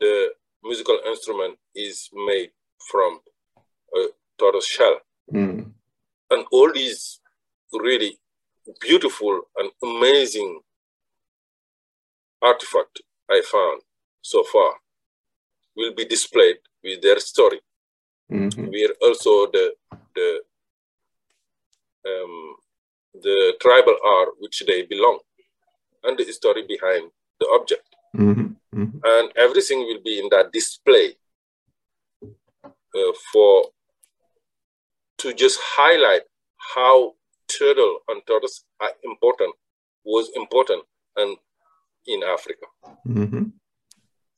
[0.00, 0.30] the
[0.62, 2.50] musical instrument is made
[2.90, 3.20] from
[3.94, 4.98] a tortoise shell.
[5.32, 5.72] Mm.
[6.30, 7.20] And all these
[7.72, 8.18] really
[8.80, 10.60] beautiful and amazing
[12.42, 13.82] artifact I found
[14.22, 14.74] so far
[15.76, 17.60] will be displayed with their story.
[18.32, 18.66] Mm-hmm.
[18.74, 19.66] We're also the
[20.16, 20.28] the
[22.10, 22.56] um,
[23.26, 25.18] the tribal art which they belong
[26.04, 27.86] and the story behind the object.
[28.16, 28.48] Mm-hmm.
[28.78, 28.98] Mm-hmm.
[29.04, 31.16] And everything will be in that display
[32.24, 33.70] uh, for
[35.18, 36.22] to just highlight
[36.74, 37.14] how
[37.48, 39.54] turtle and tortoise are important,
[40.04, 40.82] was important
[41.16, 41.36] and
[42.06, 42.66] in Africa.
[43.06, 43.44] Mm-hmm.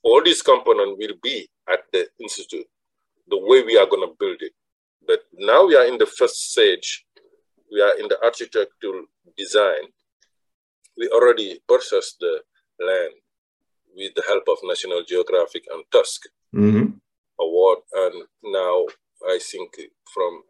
[0.02, 2.66] All these components will be at the institute,
[3.28, 4.52] the way we are going to build it.
[5.07, 7.04] But now we are in the first stage.
[7.72, 9.04] We are in the architectural
[9.37, 9.92] design.
[10.96, 12.40] We already purchased the
[12.81, 13.14] land
[13.94, 16.22] with the help of National Geographic and Tusk
[16.54, 16.90] mm-hmm.
[17.40, 17.78] Award.
[17.92, 18.87] And now
[19.26, 19.76] I think
[20.12, 20.42] from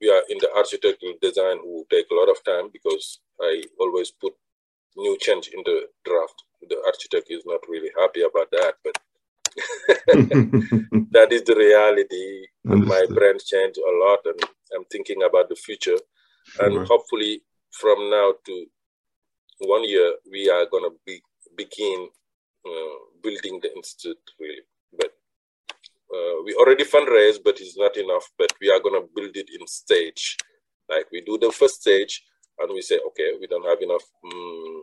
[0.00, 4.10] we are in the architectural design who take a lot of time because I always
[4.10, 4.34] put
[4.96, 6.42] new change in the draft.
[6.68, 8.96] The architect is not really happy about that, but
[11.14, 12.46] that is the reality.
[12.68, 12.88] Understood.
[12.88, 14.40] My brand changed a lot, and
[14.74, 15.98] I'm thinking about the future.
[16.46, 16.66] Sure.
[16.66, 18.66] And hopefully, from now to
[19.58, 21.20] one year, we are going to be,
[21.56, 22.08] begin
[22.66, 24.62] uh, building the institute really.
[24.96, 25.12] But
[26.12, 28.28] uh, we already fundraise, but it's not enough.
[28.38, 30.36] But we are going to build it in stage.
[30.90, 32.22] Like we do the first stage,
[32.58, 34.04] and we say, okay, we don't have enough.
[34.24, 34.80] Mm,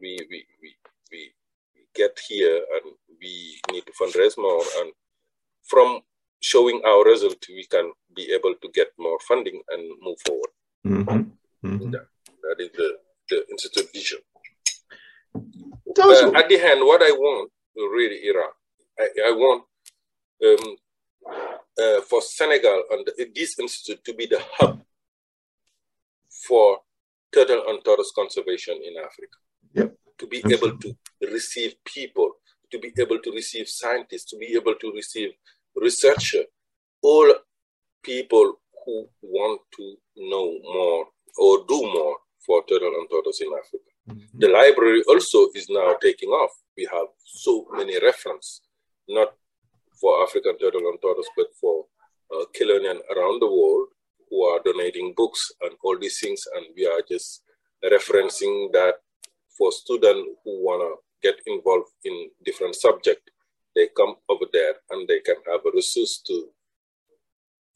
[0.00, 0.74] we, we, we,
[1.10, 1.32] we
[1.94, 4.62] get here and we need to fundraise more.
[4.80, 4.92] And
[5.66, 6.00] from
[6.40, 10.50] showing our result, we can be able to get more funding and move forward.
[10.86, 11.68] Mm-hmm.
[11.68, 11.90] Mm-hmm.
[11.90, 12.06] That,
[12.42, 12.96] that is the,
[13.28, 14.18] the institute vision.
[15.34, 18.46] Uh, at the end, what I want, really, Ira,
[18.98, 19.64] I, I want
[20.44, 20.76] um,
[21.80, 24.82] uh, for Senegal and this institute to be the hub
[26.46, 26.78] for
[27.32, 29.38] turtle and tortoise conservation in Africa.
[29.74, 29.96] Yep.
[30.18, 32.32] To be able to receive people,
[32.70, 35.30] to be able to receive scientists, to be able to receive
[35.76, 36.46] researchers,
[37.02, 37.32] all
[38.02, 38.54] people
[38.84, 41.06] who want to know more
[41.38, 43.90] or do more for turtle and tortoise in Africa.
[44.08, 44.38] Mm-hmm.
[44.38, 46.50] The library also is now taking off.
[46.76, 48.62] We have so many reference,
[49.08, 49.34] not
[50.00, 51.84] for African turtle and tortoise, but for
[52.34, 52.44] uh,
[53.16, 53.88] around the world
[54.28, 56.42] who are donating books and all these things.
[56.56, 57.42] And we are just
[57.84, 58.94] referencing that
[59.56, 63.30] for students who want to get involved in different subject,
[63.74, 66.48] they come over there and they can have a resource to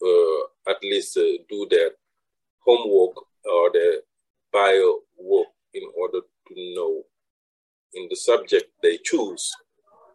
[0.03, 1.91] uh, at least uh, do their
[2.61, 4.01] homework or their
[4.53, 7.03] bio work in order to know
[7.95, 9.53] in the subject they choose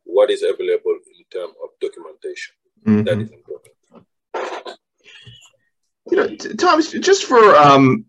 [0.04, 2.56] what is available in terms of documentation.
[2.86, 3.04] Mm-hmm.
[3.04, 3.76] That is important.
[6.12, 8.06] You know, Thomas, just for um,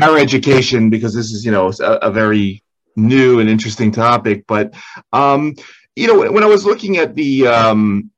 [0.00, 2.62] our education, because this is, you know, a, a very
[2.98, 4.74] new and interesting topic, but
[5.12, 5.54] um,
[5.96, 8.10] you know, when I was looking at the um,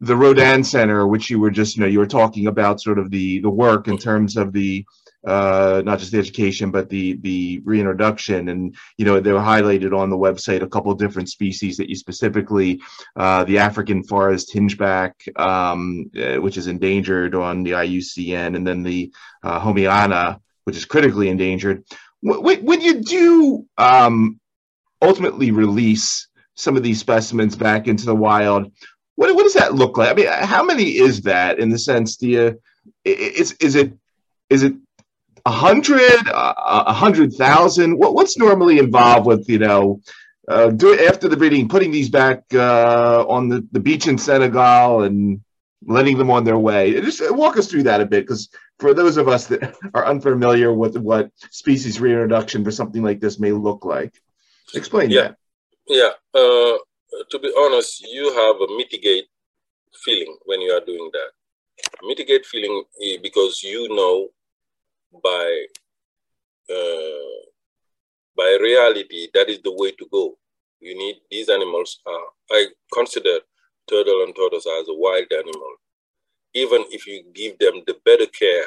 [0.00, 3.10] the Rodin Center, which you were just, you know, you were talking about sort of
[3.10, 4.84] the the work in terms of the
[5.26, 8.48] uh, not just the education, but the the reintroduction.
[8.48, 11.96] And you know, they were highlighted on the website a couple different species that you
[11.96, 12.80] specifically,
[13.16, 18.82] uh, the African forest hingeback, um, uh, which is endangered on the IUCN, and then
[18.82, 21.84] the uh, Homeana, which is critically endangered.
[22.22, 24.40] When, you do um,
[25.00, 28.70] ultimately release some of these specimens back into the wild,
[29.16, 30.10] what, what does that look like?
[30.10, 32.16] I mean, how many is that in the sense?
[32.16, 32.60] Do you
[33.04, 33.92] is is it
[34.48, 34.74] is it
[35.46, 37.98] a hundred, a hundred thousand?
[37.98, 40.00] What, what's normally involved with you know,
[40.48, 45.02] uh, do after the breeding, putting these back uh, on the, the beach in Senegal
[45.02, 45.40] and
[45.86, 46.92] letting them on their way?
[47.00, 50.72] Just walk us through that a bit, because for those of us that are unfamiliar
[50.72, 54.14] with what species reintroduction for something like this may look like,
[54.74, 55.22] explain yeah.
[55.22, 55.36] that.
[55.86, 56.10] Yeah.
[56.34, 56.78] Uh,
[57.30, 59.26] to be honest, you have a mitigate
[60.04, 61.30] feeling when you are doing that.
[62.02, 62.84] Mitigate feeling
[63.22, 64.28] because you know
[65.22, 65.66] by
[66.70, 67.40] uh,
[68.36, 70.36] by reality, that is the way to go.
[70.80, 72.00] You need these animals.
[72.06, 73.40] Uh, I consider
[73.90, 75.74] turtle and tortoise as a wild animal.
[76.54, 78.66] Even if you give them the better care,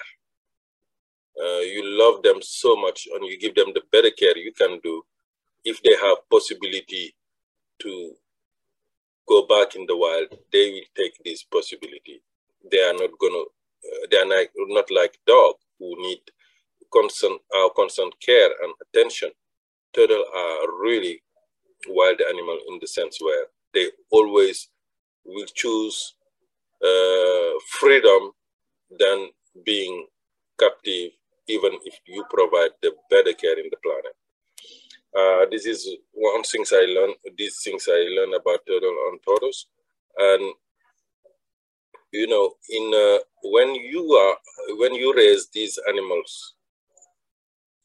[1.41, 4.79] uh, you love them so much and you give them the better care you can
[4.83, 5.03] do
[5.65, 7.15] if they have possibility
[7.79, 8.11] to
[9.27, 12.21] go back in the wild they will take this possibility
[12.71, 16.19] they are not gonna uh, they are not, not like dog who need
[16.93, 19.31] constant our constant care and attention
[19.93, 21.21] turtle are really
[21.87, 24.69] wild animal in the sense where they always
[25.25, 26.15] will choose
[26.83, 28.31] uh, freedom
[28.99, 29.29] than
[29.65, 30.05] being
[30.59, 31.11] captive,
[31.47, 34.15] even if you provide the better care in the planet.
[35.15, 37.15] Uh, this is one things I learned.
[37.37, 39.67] These things I learned about turtle on tortoise,
[40.17, 40.53] and
[42.11, 44.37] you know, in uh, when you are
[44.77, 46.55] when you raise these animals,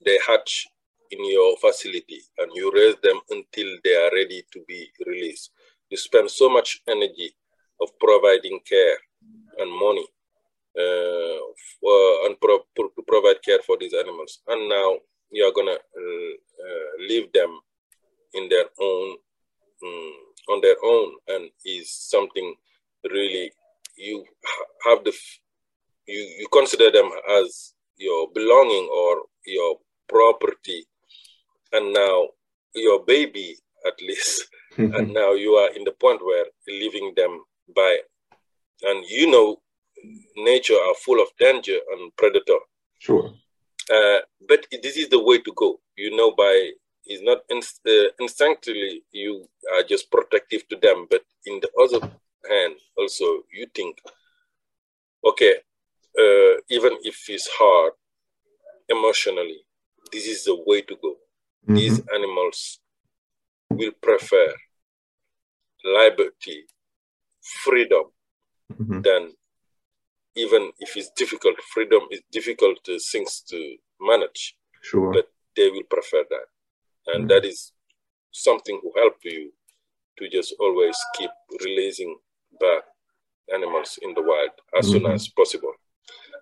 [0.05, 0.69] they hatch
[1.11, 5.51] in your facility and you raise them until they are ready to be released.
[5.91, 7.33] You spend so much energy
[7.81, 8.99] of providing care
[9.59, 10.07] and money
[10.79, 11.39] uh,
[11.81, 14.41] for, and pro to provide care for these animals.
[14.47, 14.97] And now
[15.31, 16.35] you are gonna uh,
[16.65, 17.61] uh, leave them
[18.35, 19.17] in their own
[19.83, 20.13] um,
[20.49, 22.55] on their own, and is something
[23.11, 23.53] really
[23.97, 24.25] you
[24.87, 25.13] have the
[26.07, 27.11] you you consider them
[27.41, 29.79] as your belonging or your
[30.09, 30.87] property,
[31.73, 32.29] and now
[32.75, 33.57] your baby
[33.89, 37.43] at least, and now you are in the point where leaving them
[37.75, 37.99] by,
[38.83, 39.57] and you know
[40.37, 42.61] nature are full of danger and predator.
[42.99, 43.33] Sure.
[43.93, 44.19] Uh,
[44.49, 45.81] but this is the way to go.
[45.97, 46.73] You know, by
[47.09, 52.07] is not inst- uh, instinctively you are just protective to them, but in the other
[52.49, 53.99] hand, also you think,
[55.25, 55.55] okay,
[56.19, 57.93] uh, even if it's hard
[58.89, 59.61] emotionally,
[60.13, 61.11] this is the way to go.
[61.65, 61.75] Mm-hmm.
[61.75, 62.81] These animals
[63.71, 64.55] will prefer
[65.85, 66.65] liberty,
[67.63, 68.05] freedom,
[68.73, 69.01] mm-hmm.
[69.01, 69.33] than
[70.37, 74.57] even if it's difficult, freedom is difficult uh, things to manage.
[74.83, 75.13] Sure.
[75.13, 76.47] But they will prefer that.
[77.13, 77.29] And mm.
[77.31, 77.73] that is
[78.31, 79.53] something who help you
[80.19, 81.31] to just always keep
[81.65, 82.17] releasing
[82.61, 82.83] back
[83.53, 85.05] animals in the wild as mm-hmm.
[85.05, 85.73] soon as possible.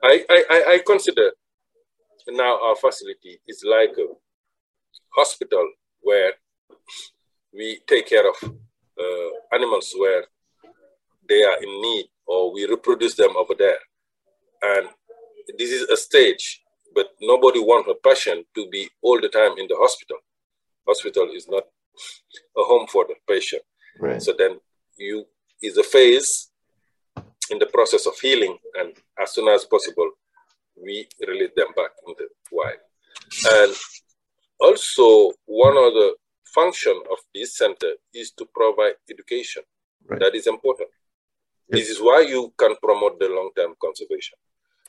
[0.03, 1.33] I, I, I consider
[2.29, 4.07] now our facility is like a
[5.15, 5.67] hospital
[6.01, 6.33] where
[7.57, 10.25] we take care of uh, animals where
[11.29, 13.79] they are in need or we reproduce them over there.
[14.63, 14.89] And
[15.59, 16.63] this is a stage,
[16.95, 20.19] but nobody wants a patient to be all the time in the hospital.
[20.87, 21.65] Hospital is not
[22.57, 23.63] a home for the patient.
[23.99, 24.23] Right.
[24.23, 24.59] So then
[24.99, 25.25] you
[25.63, 26.51] is a phase
[27.51, 30.11] in the process of healing, and as soon as possible,
[30.77, 32.77] we release them back in the wild.
[33.53, 33.75] And
[34.61, 36.15] also, one of the
[36.57, 39.63] function of this center is to provide education.
[40.09, 40.21] Right.
[40.21, 40.89] That is important.
[41.69, 44.39] This is why you can promote the long-term conservation.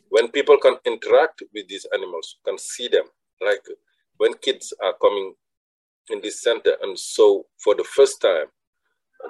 [0.10, 3.06] When people can interact with these animals, can see them,
[3.42, 3.66] like
[4.18, 5.34] when kids are coming
[6.12, 8.48] in this center, and so for the first time,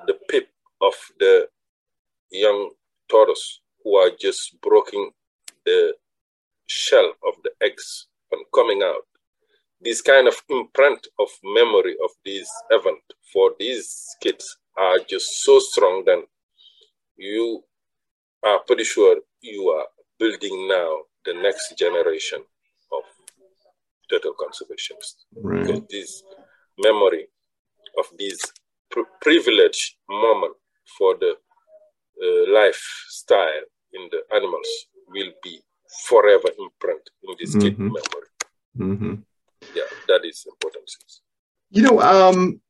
[0.05, 0.49] the pip
[0.81, 1.47] of the
[2.31, 2.71] young
[3.09, 5.09] tortoise who are just breaking
[5.65, 5.93] the
[6.67, 9.06] shell of the eggs and coming out.
[9.79, 13.01] This kind of imprint of memory of this event
[13.31, 16.23] for these kids are just so strong that
[17.15, 17.63] you
[18.43, 19.85] are pretty sure you are
[20.19, 22.39] building now the next generation
[22.91, 23.03] of
[24.09, 25.25] turtle conservationists.
[25.35, 25.65] Right.
[25.65, 26.23] Because this
[26.79, 27.27] memory
[27.97, 28.39] of this
[29.21, 30.55] privileged moment
[30.97, 34.67] for the uh, lifestyle in the animals
[35.07, 35.59] will be
[36.05, 37.61] forever imprinted in this mm-hmm.
[37.61, 38.29] kid memory.
[38.77, 39.13] Mm-hmm.
[39.75, 40.89] Yeah, that is important.
[41.69, 42.61] You know, um,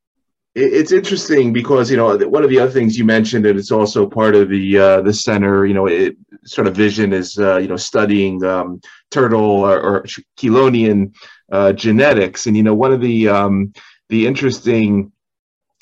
[0.55, 4.07] it's interesting because you know one of the other things you mentioned, and it's also
[4.07, 5.65] part of the uh, the center.
[5.65, 8.81] You know, it sort of vision is uh, you know studying um,
[9.11, 10.03] turtle or, or
[10.37, 11.13] chelonian
[11.51, 13.71] uh, genetics, and you know one of the um,
[14.09, 15.11] the interesting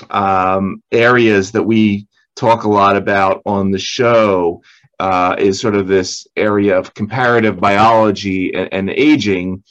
[0.10, 4.62] um, areas that we talk a lot about on the show
[5.00, 9.64] uh, is sort of this area of comparative biology and, and aging.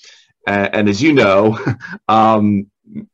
[0.47, 1.59] And as you know,
[2.09, 2.67] um,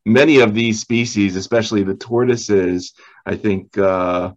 [0.05, 2.93] many of these species, especially the tortoises,
[3.27, 4.33] I think uh,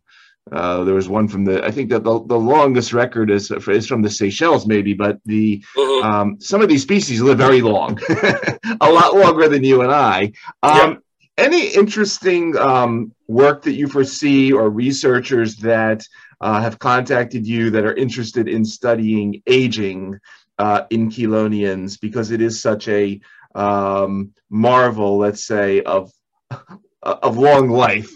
[0.51, 1.65] uh, there was one from the.
[1.65, 5.63] I think that the, the longest record is is from the Seychelles, maybe, but the
[5.75, 6.05] mm-hmm.
[6.05, 7.99] um, some of these species live very long,
[8.81, 10.33] a lot longer than you and I.
[10.61, 10.95] Um, yeah.
[11.35, 16.05] Any interesting um, work that you foresee or researchers that
[16.41, 20.19] uh, have contacted you that are interested in studying aging
[20.59, 23.19] uh, in chelonians because it is such a
[23.55, 26.11] um, marvel, let's say, of
[27.01, 28.11] of long life.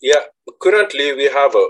[0.00, 0.24] Yeah,
[0.60, 1.66] currently we have a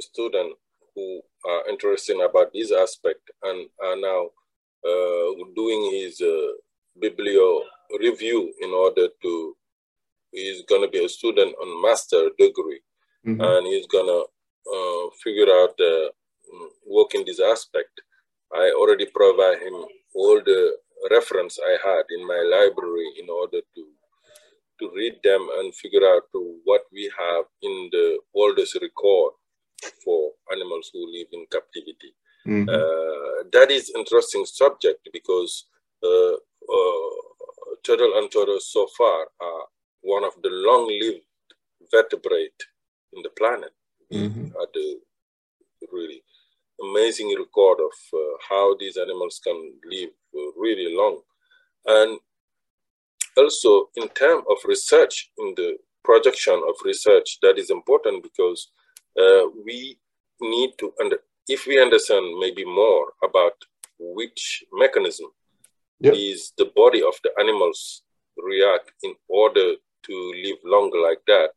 [0.00, 0.56] student
[0.94, 4.28] who are interested about this aspect and are now
[4.84, 6.52] uh, doing his uh,
[7.02, 7.60] biblio
[7.98, 9.56] review in order to
[10.32, 12.80] he's going to be a student on master degree
[13.26, 13.40] mm-hmm.
[13.40, 14.24] and he's going to
[14.74, 16.08] uh, figure out uh,
[16.86, 18.00] work in this aspect
[18.54, 19.76] i already provide him
[20.14, 20.76] all the
[21.10, 23.84] reference i had in my library in order to
[24.80, 26.24] to read them and figure out
[26.64, 29.32] what we have in the oldest record
[30.04, 32.12] for animals who live in captivity.
[32.46, 32.68] Mm-hmm.
[32.68, 35.66] Uh, that is interesting subject because
[36.02, 37.10] uh, uh,
[37.84, 39.64] turtle and tortoise so far are
[40.02, 41.20] one of the long-lived
[41.92, 42.62] vertebrate
[43.12, 43.72] in the planet.
[44.12, 44.46] Mm-hmm.
[44.46, 44.96] At the
[45.92, 46.22] really
[46.82, 50.10] amazing record of uh, how these animals can live
[50.56, 51.20] really long,
[51.86, 52.18] and
[53.36, 58.70] also in terms of research in the projection of research that is important because
[59.20, 59.98] uh, we
[60.40, 61.18] need to under
[61.48, 63.52] if we understand maybe more about
[63.98, 65.26] which mechanism
[66.00, 66.14] yep.
[66.14, 68.02] is the body of the animals
[68.36, 71.50] react in order to live longer like that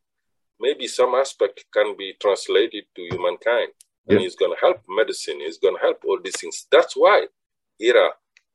[0.60, 3.70] maybe some aspect can be translated to humankind
[4.08, 7.26] and it's going to help medicine it's going to help all these things that's why
[7.82, 8.10] Ira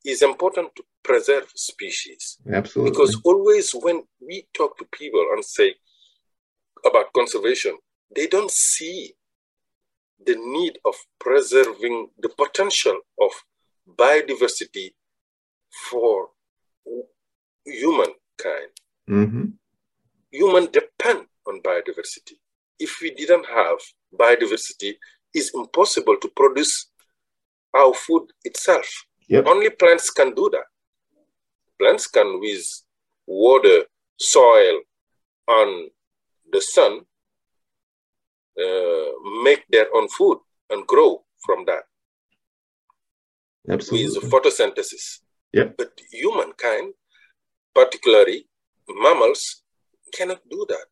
[0.05, 5.73] is important to preserve species absolutely because always when we talk to people and say
[6.85, 7.77] about conservation
[8.15, 9.13] they don't see
[10.25, 13.31] the need of preserving the potential of
[13.97, 14.91] biodiversity
[15.89, 16.29] for
[17.65, 18.71] humankind.
[19.09, 19.45] Mm-hmm.
[20.31, 22.37] Human depend on biodiversity.
[22.79, 23.77] If we didn't have
[24.17, 24.93] biodiversity,
[25.33, 26.89] it's impossible to produce
[27.75, 28.87] our food itself.
[29.27, 29.45] Yep.
[29.45, 30.65] Only plants can do that.
[31.79, 32.65] Plants can, with
[33.27, 33.83] water,
[34.17, 34.81] soil,
[35.47, 35.89] and
[36.51, 37.01] the sun,
[38.59, 41.83] uh, make their own food and grow from that.
[43.69, 44.19] Absolutely.
[44.19, 45.19] With photosynthesis.
[45.53, 45.77] Yep.
[45.77, 46.93] But humankind,
[47.73, 48.47] particularly
[48.87, 49.63] mammals,
[50.13, 50.85] cannot do that.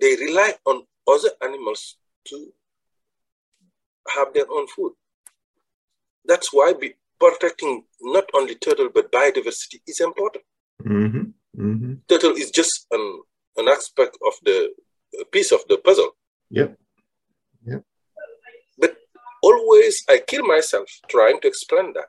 [0.00, 2.52] They rely on other animals to
[4.16, 4.92] have their own food.
[6.24, 10.44] That's why be protecting not only turtle but biodiversity is important.
[10.82, 11.24] Mm-hmm.
[11.58, 11.94] Mm-hmm.
[12.08, 13.22] Turtle is just an,
[13.56, 14.70] an aspect of the
[15.32, 16.10] piece of the puzzle.
[16.50, 16.76] Yep
[17.66, 17.82] Yep.
[18.78, 18.96] But
[19.42, 22.08] always I kill myself trying to explain that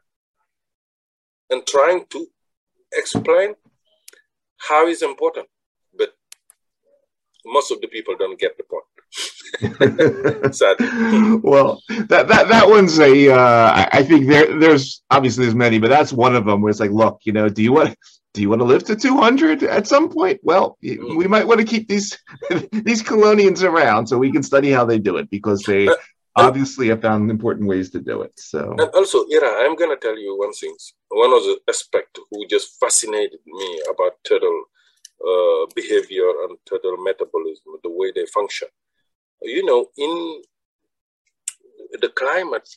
[1.49, 2.27] and trying to
[2.93, 3.55] explain
[4.57, 5.47] how is important.
[5.97, 6.13] But
[7.45, 8.83] most of the people don't get the point.
[9.61, 9.71] well,
[12.09, 13.31] that that that one's a.
[13.31, 16.79] Uh, I think there there's obviously there's many, but that's one of them where it's
[16.79, 17.97] like, look, you know, do you want
[18.33, 20.39] do you want to live to 200 at some point?
[20.43, 21.15] Well, mm.
[21.15, 22.17] we might want to keep these
[22.71, 25.95] these chelonians around so we can study how they do it because they uh,
[26.35, 28.33] obviously have found important ways to do it.
[28.37, 30.75] So and also, Ira, I'm gonna tell you one thing.
[31.09, 34.65] One of the aspects who just fascinated me about turtle
[35.25, 38.67] uh, behavior and turtle metabolism, the way they function.
[39.41, 40.41] You know, in
[42.01, 42.67] the climate,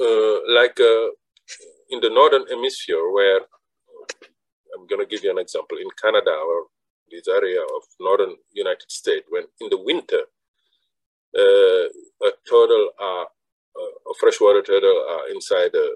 [0.00, 1.08] uh, like uh,
[1.90, 3.40] in the northern hemisphere, where
[4.74, 6.66] I'm gonna give you an example in Canada or
[7.10, 10.22] this area of northern United States, when in the winter
[11.36, 11.86] uh,
[12.26, 13.24] a turtle, uh,
[13.76, 15.94] a freshwater turtle uh, inside a,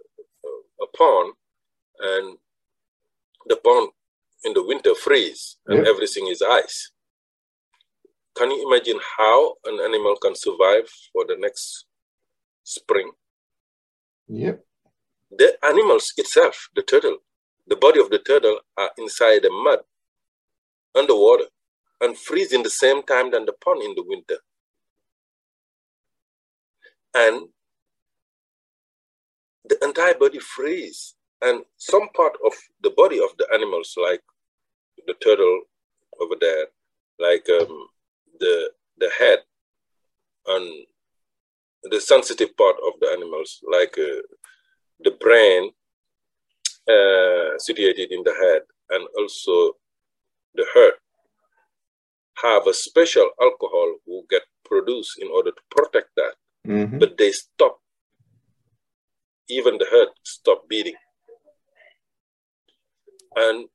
[0.83, 1.35] a, pond,
[2.01, 2.39] and
[3.47, 3.91] the pond
[4.45, 5.91] in the winter freeze and yeah.
[5.91, 6.91] everything is ice.
[8.37, 11.87] Can you imagine how an animal can survive for the next
[12.65, 13.11] spring?
[14.29, 14.65] Yep.
[15.31, 17.19] The animals itself, the turtle,
[17.67, 19.81] the body of the turtle are inside the mud,
[20.95, 21.45] underwater,
[22.01, 24.39] and freeze in the same time than the pond in the winter
[27.15, 27.49] and
[29.65, 34.21] the entire body freeze and some part of the body of the animals like
[35.07, 35.63] the turtle
[36.21, 36.67] over there
[37.19, 37.87] like um,
[38.41, 39.41] the the head
[40.47, 40.87] and
[41.85, 44.23] the sensitive part of the animals like uh,
[45.01, 45.71] the brain
[46.89, 49.73] uh, situated in the head and also
[50.55, 50.95] the heart
[52.43, 56.35] have a special alcohol who get produced in order to protect that
[56.67, 56.99] mm-hmm.
[56.99, 57.79] but they stop.
[59.49, 60.95] Even the heart stop beating
[63.37, 63.67] and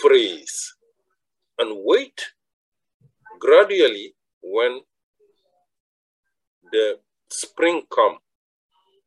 [0.00, 0.74] freeze
[1.58, 2.20] and wait
[3.38, 4.80] gradually when
[6.72, 6.98] the
[7.30, 8.18] spring come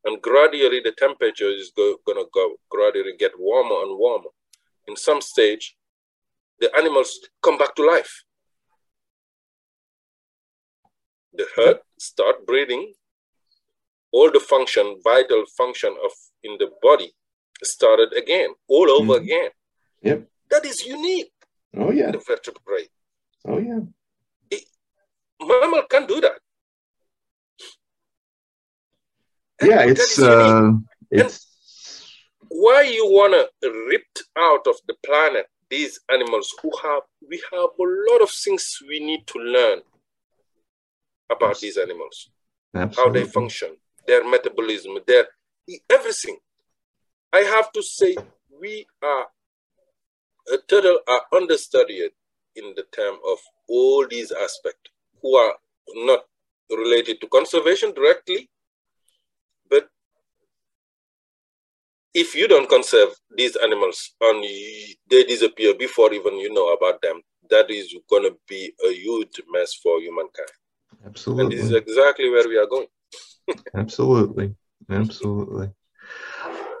[0.04, 4.30] and gradually the temperature is go, gonna go gradually get warmer and warmer
[4.86, 5.76] in some stage
[6.60, 8.24] the animals come back to life
[11.34, 12.92] the heart start breathing
[14.12, 16.12] all the function, vital function of
[16.42, 17.12] in the body
[17.62, 19.24] started again, all over mm-hmm.
[19.24, 19.50] again.
[20.02, 20.28] Yep.
[20.50, 21.32] That is unique.
[21.76, 22.10] Oh yeah.
[22.10, 22.90] The vertebrate.
[23.46, 23.80] Oh yeah.
[25.40, 26.38] Mammal can do that.
[29.62, 30.72] yeah, it's uh,
[31.10, 31.46] it's.
[32.48, 38.12] why you wanna rip out of the planet these animals who have we have a
[38.12, 39.80] lot of things we need to learn
[41.30, 42.30] about these animals,
[42.74, 43.20] Absolutely.
[43.20, 43.76] how they function,
[44.06, 45.26] their metabolism, their
[45.90, 46.38] everything.
[47.32, 48.16] I have to say
[48.60, 49.26] we are
[50.52, 52.12] a total are understudied
[52.56, 54.90] in the term of all these aspects
[55.22, 55.54] who are
[55.94, 56.20] not
[56.70, 58.50] related to conservation directly,
[59.70, 59.88] but
[62.14, 64.44] if you don't conserve these animals and
[65.10, 69.40] they disappear before even you know about them, that is going to be a huge
[69.50, 70.48] mess for humankind.
[71.06, 71.44] Absolutely.
[71.44, 72.86] And this is exactly where we are going.
[73.74, 74.54] Absolutely.
[74.90, 75.70] Absolutely.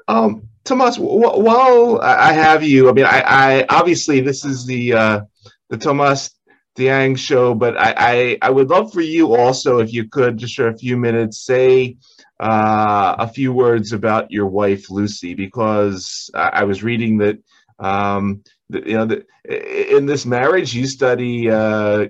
[0.06, 5.20] Um, Tomas, while I have you, I mean, I, I obviously this is the uh,
[5.68, 6.30] the Tomas
[6.78, 10.54] Diagne show, but I, I, I would love for you also, if you could, just
[10.54, 11.96] for a few minutes, say
[12.40, 17.38] uh, a few words about your wife Lucy, because I, I was reading that
[17.80, 22.06] um, you know the, in this marriage you study uh,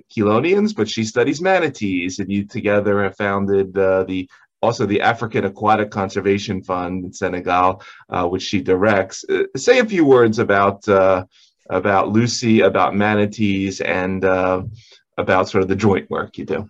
[0.75, 4.29] but she studies manatees, and you together have founded uh, the
[4.61, 9.25] also the African Aquatic Conservation Fund in Senegal, uh, which she directs.
[9.29, 11.23] Uh, say a few words about uh,
[11.69, 14.63] about Lucy, about manatees, and uh,
[15.17, 16.69] about sort of the joint work you do.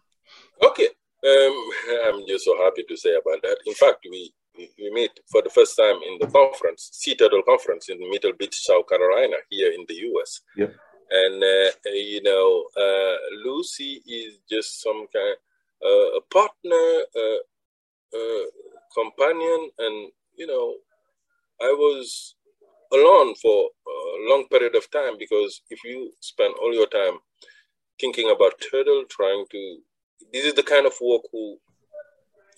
[0.63, 0.87] Okay,
[1.27, 1.69] um,
[2.07, 3.57] I'm just so happy to say about that.
[3.65, 4.33] In fact, we
[4.77, 8.55] we meet for the first time in the conference, Sea Turtle Conference in Myrtle Beach,
[8.55, 10.41] South Carolina, here in the U.S.
[10.57, 10.75] Yep.
[11.11, 15.35] And uh, you know, uh, Lucy is just some kind
[15.83, 17.39] uh, a partner, uh,
[18.17, 18.45] uh,
[18.93, 20.75] companion, and you know,
[21.61, 22.35] I was
[22.93, 27.19] alone for a long period of time because if you spend all your time
[27.99, 29.77] thinking about turtle, trying to,
[30.33, 31.57] this is the kind of work who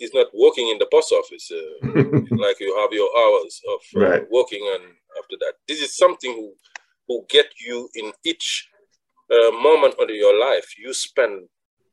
[0.01, 1.87] is not working in the post office, uh,
[2.37, 4.23] like you have your hours of uh, right.
[4.31, 4.83] working, and
[5.19, 6.53] after that, this is something who
[7.07, 8.67] who get you in each
[9.31, 10.77] uh, moment of your life.
[10.77, 11.47] You spend,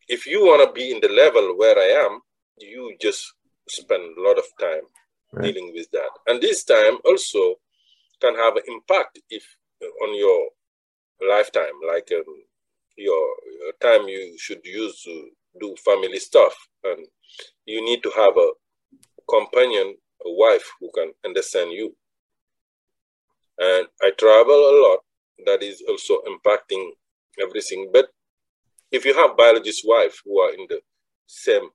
[0.09, 2.20] if you want to be in the level where I am,
[2.59, 3.32] you just
[3.68, 4.86] spend a lot of time
[5.32, 5.45] right.
[5.45, 7.57] dealing with that, and this time also
[8.21, 9.45] can have an impact if
[10.03, 10.49] on your
[11.29, 12.25] lifetime, like um,
[12.97, 13.27] your,
[13.61, 16.55] your time you should use to do family stuff,
[16.85, 17.07] and
[17.66, 18.51] you need to have a
[19.29, 19.95] companion,
[20.25, 21.95] a wife who can understand you.
[23.59, 24.99] And I travel a lot.
[25.47, 26.91] That is also impacting
[27.41, 27.91] everything.
[27.93, 28.09] But
[28.91, 30.81] if you have biologist wife who are in the
[31.27, 31.69] same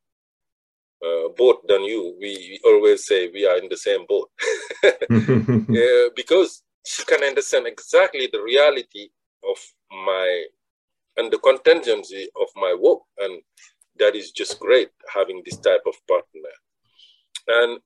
[1.04, 2.16] uh, boat than you.
[2.20, 4.30] We always say we are in the same boat
[4.84, 9.10] uh, because she can understand exactly the reality
[9.50, 9.58] of
[10.06, 10.46] my
[11.18, 13.42] and the contingency of my work, and
[14.00, 16.50] that is just great having this type of partner.
[17.48, 17.80] And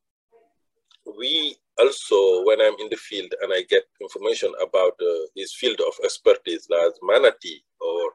[1.17, 5.79] we also, when I'm in the field and I get information about uh, his field
[5.85, 8.11] of expertise, like manatee or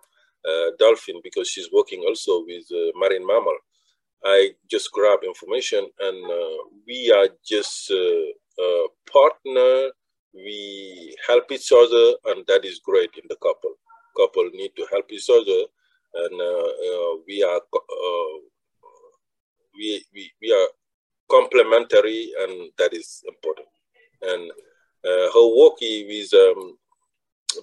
[0.49, 3.57] uh, dolphin, because she's working also with uh, marine mammal
[4.25, 6.57] I just grab information and uh,
[6.87, 9.91] we are just uh, a partner.
[10.35, 13.75] We help each other, and that is great in the couple.
[14.17, 15.65] Couple need to help each other,
[16.15, 17.61] and uh, we are
[19.75, 20.69] we, we, we are
[21.31, 23.69] complementary, and that is important.
[24.23, 24.51] And
[25.05, 26.79] uh, her work with um,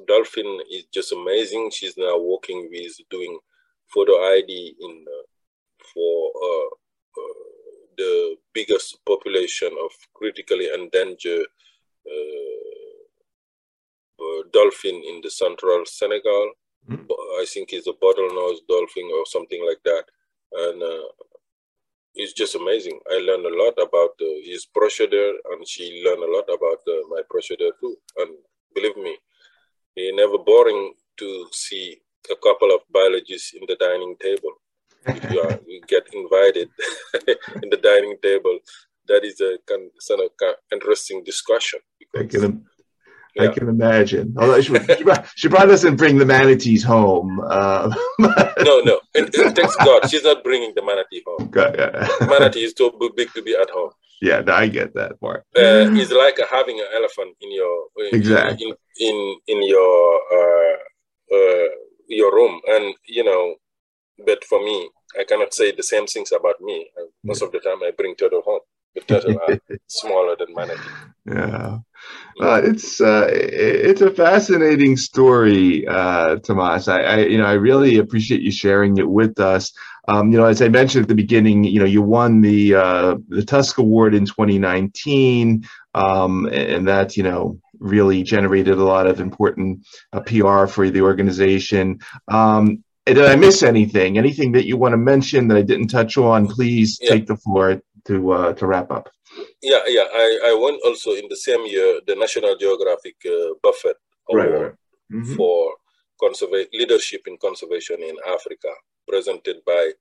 [0.07, 1.72] Dolphin is just amazing.
[1.72, 3.39] She's now working with doing
[3.93, 5.26] photo ID in uh,
[5.93, 6.69] for uh,
[7.21, 7.43] uh,
[7.97, 11.47] the biggest population of critically endangered
[12.07, 12.69] uh,
[14.53, 16.51] dolphin in the central Senegal.
[16.89, 17.05] Mm.
[17.41, 20.03] I think it's a bottlenose dolphin or something like that.
[20.51, 20.81] And
[22.15, 22.99] it's just amazing.
[23.09, 27.07] I learned a lot about uh, his procedure, and she learned a lot about uh,
[27.09, 27.95] my procedure too.
[28.17, 28.31] And
[28.75, 29.17] believe me,
[29.95, 31.97] it's never boring to see
[32.31, 34.53] a couple of biologists in the dining table
[35.07, 36.69] you, are, you get invited
[37.63, 38.59] in the dining table,
[39.07, 39.89] that is a kind
[40.21, 41.79] of, interesting discussion.
[42.13, 42.65] Because, I can,
[43.35, 43.43] yeah.
[43.43, 44.35] I can imagine.
[44.37, 44.73] Although she,
[45.35, 47.39] she, probably doesn't bring the manatees home.
[47.43, 48.99] Uh, no, no.
[49.15, 51.49] And, and, thanks God, she's not bringing the manatee home.
[51.49, 52.07] God, yeah.
[52.27, 53.91] manatee is too big to be at home.
[54.21, 55.45] Yeah, no, I get that part.
[55.55, 60.75] Uh, it's like having an elephant in your exactly in in, in your uh,
[61.33, 61.69] uh,
[62.09, 63.55] your room, and you know
[64.26, 64.89] but for me,
[65.20, 66.89] I cannot say the same things about me.
[67.24, 68.61] Most of the time, I bring turtle home.
[68.93, 70.82] But turtle are smaller than manatee.
[71.26, 71.80] Yeah.
[72.41, 76.88] Uh, it's uh, it's a fascinating story, uh, Tomas.
[76.88, 79.74] I, I, you know I really appreciate you sharing it with us.
[80.07, 83.17] Um, you know, as I mentioned at the beginning, you know, you won the uh,
[83.28, 89.20] the Tusk Award in 2019, um, and that you know really generated a lot of
[89.20, 91.99] important uh, PR for the organization.
[92.30, 92.84] Um,
[93.14, 94.18] did I miss anything?
[94.18, 96.47] Anything that you want to mention that I didn't touch on?
[96.47, 97.12] Please yeah.
[97.12, 99.10] take the floor to uh, to wrap up.
[99.62, 100.07] Yeah, yeah.
[100.12, 103.97] I, I won also in the same year the National Geographic uh, Buffett
[104.30, 104.74] Award right, right.
[105.14, 105.36] Mm-hmm.
[105.36, 105.74] for
[106.22, 108.70] conserva- leadership in conservation in Africa,
[109.07, 109.91] presented by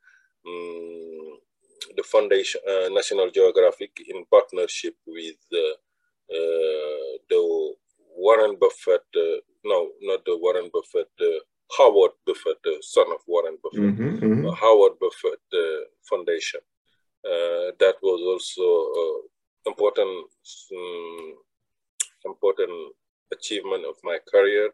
[0.46, 1.38] um,
[1.96, 5.76] the Foundation uh, National Geographic in partnership with uh,
[7.30, 7.74] the
[8.16, 9.04] Warren Buffett.
[9.16, 11.10] Uh, no, not the Warren Buffett.
[11.76, 14.48] Howard Buffett, the son of Warren Buffett, mm-hmm, mm-hmm.
[14.54, 16.60] Howard Buffett uh, Foundation.
[17.24, 19.28] Uh, that was also
[19.66, 20.26] important
[20.72, 21.34] um,
[22.24, 22.94] important
[23.32, 24.70] achievement of my career,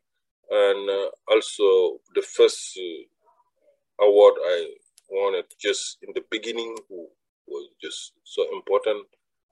[0.51, 4.75] and uh, also the first uh, award I
[5.11, 6.77] won wanted just in the beginning
[7.47, 9.07] was just so important.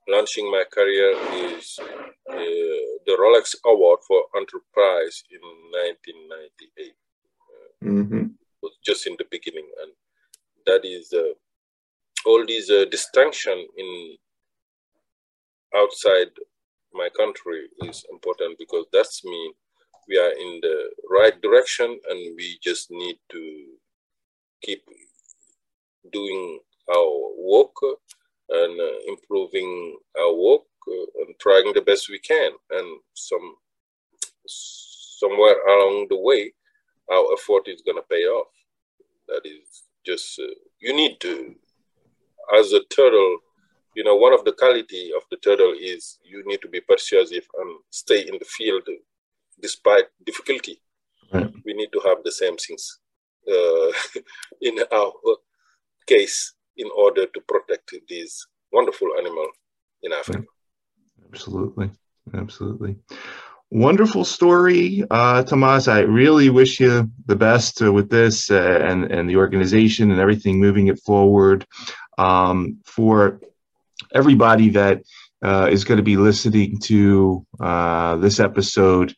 [0.07, 1.15] Launching my career
[1.47, 2.35] is uh,
[3.05, 7.02] the Rolex Award for Enterprise in 1998.
[7.83, 8.27] Mm-hmm.
[8.61, 9.91] was just in the beginning, and
[10.65, 11.33] that is uh,
[12.25, 14.17] all these uh, distinction in
[15.75, 16.31] outside
[16.93, 19.51] my country is important because that's mean
[20.07, 23.65] we are in the right direction and we just need to
[24.61, 24.83] keep
[26.11, 26.59] doing
[26.93, 27.75] our work
[28.49, 33.55] and uh, improving our work uh, and trying the best we can and some
[34.45, 36.53] somewhere along the way
[37.13, 38.51] our effort is going to pay off
[39.27, 41.55] that is just uh, you need to
[42.59, 43.39] as a turtle
[43.95, 47.45] you know, one of the quality of the turtle is you need to be persuasive
[47.59, 48.83] and stay in the field
[49.61, 50.81] despite difficulty.
[51.31, 51.51] Right.
[51.65, 52.99] We need to have the same things
[53.47, 53.91] uh,
[54.61, 55.13] in our
[56.07, 59.47] case in order to protect these wonderful animal
[60.01, 60.43] in Africa.
[61.31, 61.91] Absolutely,
[62.33, 62.95] absolutely.
[63.75, 65.87] Wonderful story, uh, Tomas.
[65.87, 70.19] I really wish you the best uh, with this uh, and and the organization and
[70.19, 71.65] everything moving it forward.
[72.19, 73.41] Um, for
[74.13, 75.01] everybody that
[75.43, 79.15] uh, is going to be listening to uh, this episode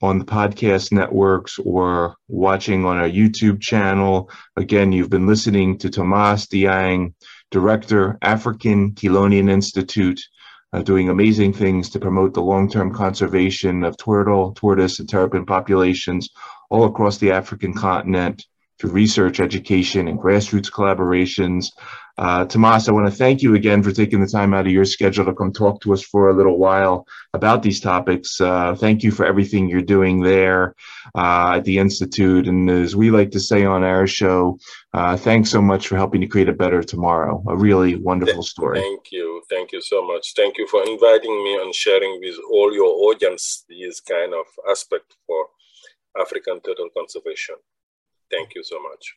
[0.00, 4.30] on the podcast networks or watching on our YouTube channel.
[4.54, 7.12] Again, you've been listening to Tomas Diagne,
[7.50, 10.20] Director, African Chelonian Institute,
[10.76, 16.28] uh, doing amazing things to promote the long-term conservation of turtle, tortoise, and terrapin populations
[16.68, 18.44] all across the African continent
[18.78, 21.68] through research, education, and grassroots collaborations.
[22.18, 24.84] Uh, Tomas, I want to thank you again for taking the time out of your
[24.84, 28.40] schedule to come talk to us for a little while about these topics.
[28.40, 30.74] Uh, thank you for everything you're doing there
[31.14, 32.48] uh, at the Institute.
[32.48, 34.58] And as we like to say on our show,
[34.94, 37.42] uh, thanks so much for helping to create a better tomorrow.
[37.48, 38.80] A really wonderful story.
[38.80, 39.42] Thank you.
[39.50, 40.32] Thank you so much.
[40.34, 45.16] Thank you for inviting me and sharing with all your audience these kind of aspect
[45.26, 45.46] for
[46.18, 47.56] African turtle conservation.
[48.30, 49.14] Thank you so much.